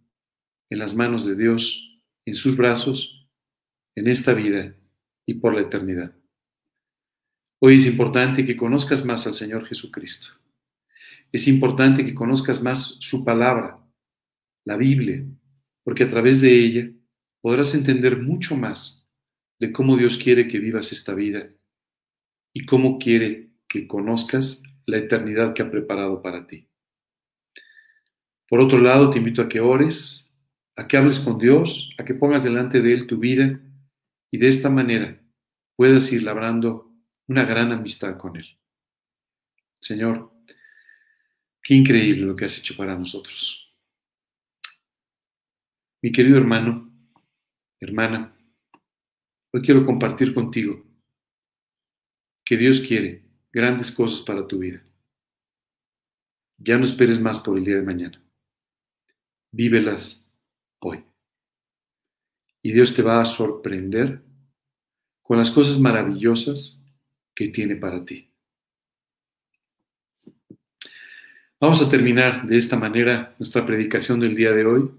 [0.69, 3.25] en las manos de Dios, en sus brazos,
[3.95, 4.75] en esta vida
[5.25, 6.13] y por la eternidad.
[7.59, 10.33] Hoy es importante que conozcas más al Señor Jesucristo.
[11.31, 13.79] Es importante que conozcas más su palabra,
[14.65, 15.25] la Biblia,
[15.85, 16.91] porque a través de ella
[17.39, 19.07] podrás entender mucho más
[19.57, 21.49] de cómo Dios quiere que vivas esta vida
[22.55, 26.69] y cómo quiere que conozcas la eternidad que ha preparado para ti.
[28.47, 30.31] Por otro lado, te invito a que ores,
[30.77, 33.59] a que hables con Dios, a que pongas delante de Él tu vida
[34.31, 35.21] y de esta manera
[35.75, 36.93] puedas ir labrando
[37.27, 38.47] una gran amistad con Él.
[39.81, 40.31] Señor,
[41.61, 43.75] qué increíble lo que has hecho para nosotros.
[46.01, 46.89] Mi querido hermano,
[47.81, 48.33] Hermana,
[49.51, 50.84] hoy quiero compartir contigo
[52.45, 54.81] que Dios quiere grandes cosas para tu vida.
[56.57, 58.21] Ya no esperes más por el día de mañana.
[59.51, 60.31] Vívelas
[60.79, 61.03] hoy.
[62.61, 64.21] Y Dios te va a sorprender
[65.21, 66.87] con las cosas maravillosas
[67.33, 68.29] que tiene para ti.
[71.59, 74.91] Vamos a terminar de esta manera nuestra predicación del día de hoy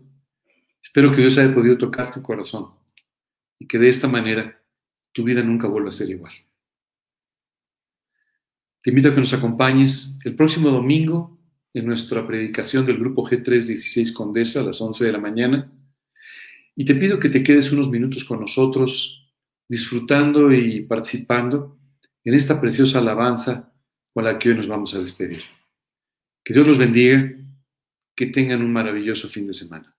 [0.87, 2.71] Espero que Dios haya podido tocar tu corazón
[3.59, 4.63] y que de esta manera
[5.13, 6.33] tu vida nunca vuelva a ser igual.
[8.87, 11.41] Te invito a que nos acompañes el próximo domingo
[11.75, 15.73] en nuestra predicación del grupo G316 Condesa a las 11 de la mañana
[16.77, 19.29] y te pido que te quedes unos minutos con nosotros
[19.69, 21.81] disfrutando y participando
[22.23, 23.75] en esta preciosa alabanza
[24.15, 25.43] con la que hoy nos vamos a despedir.
[26.45, 27.29] Que Dios los bendiga,
[28.15, 29.96] que tengan un maravilloso fin de semana.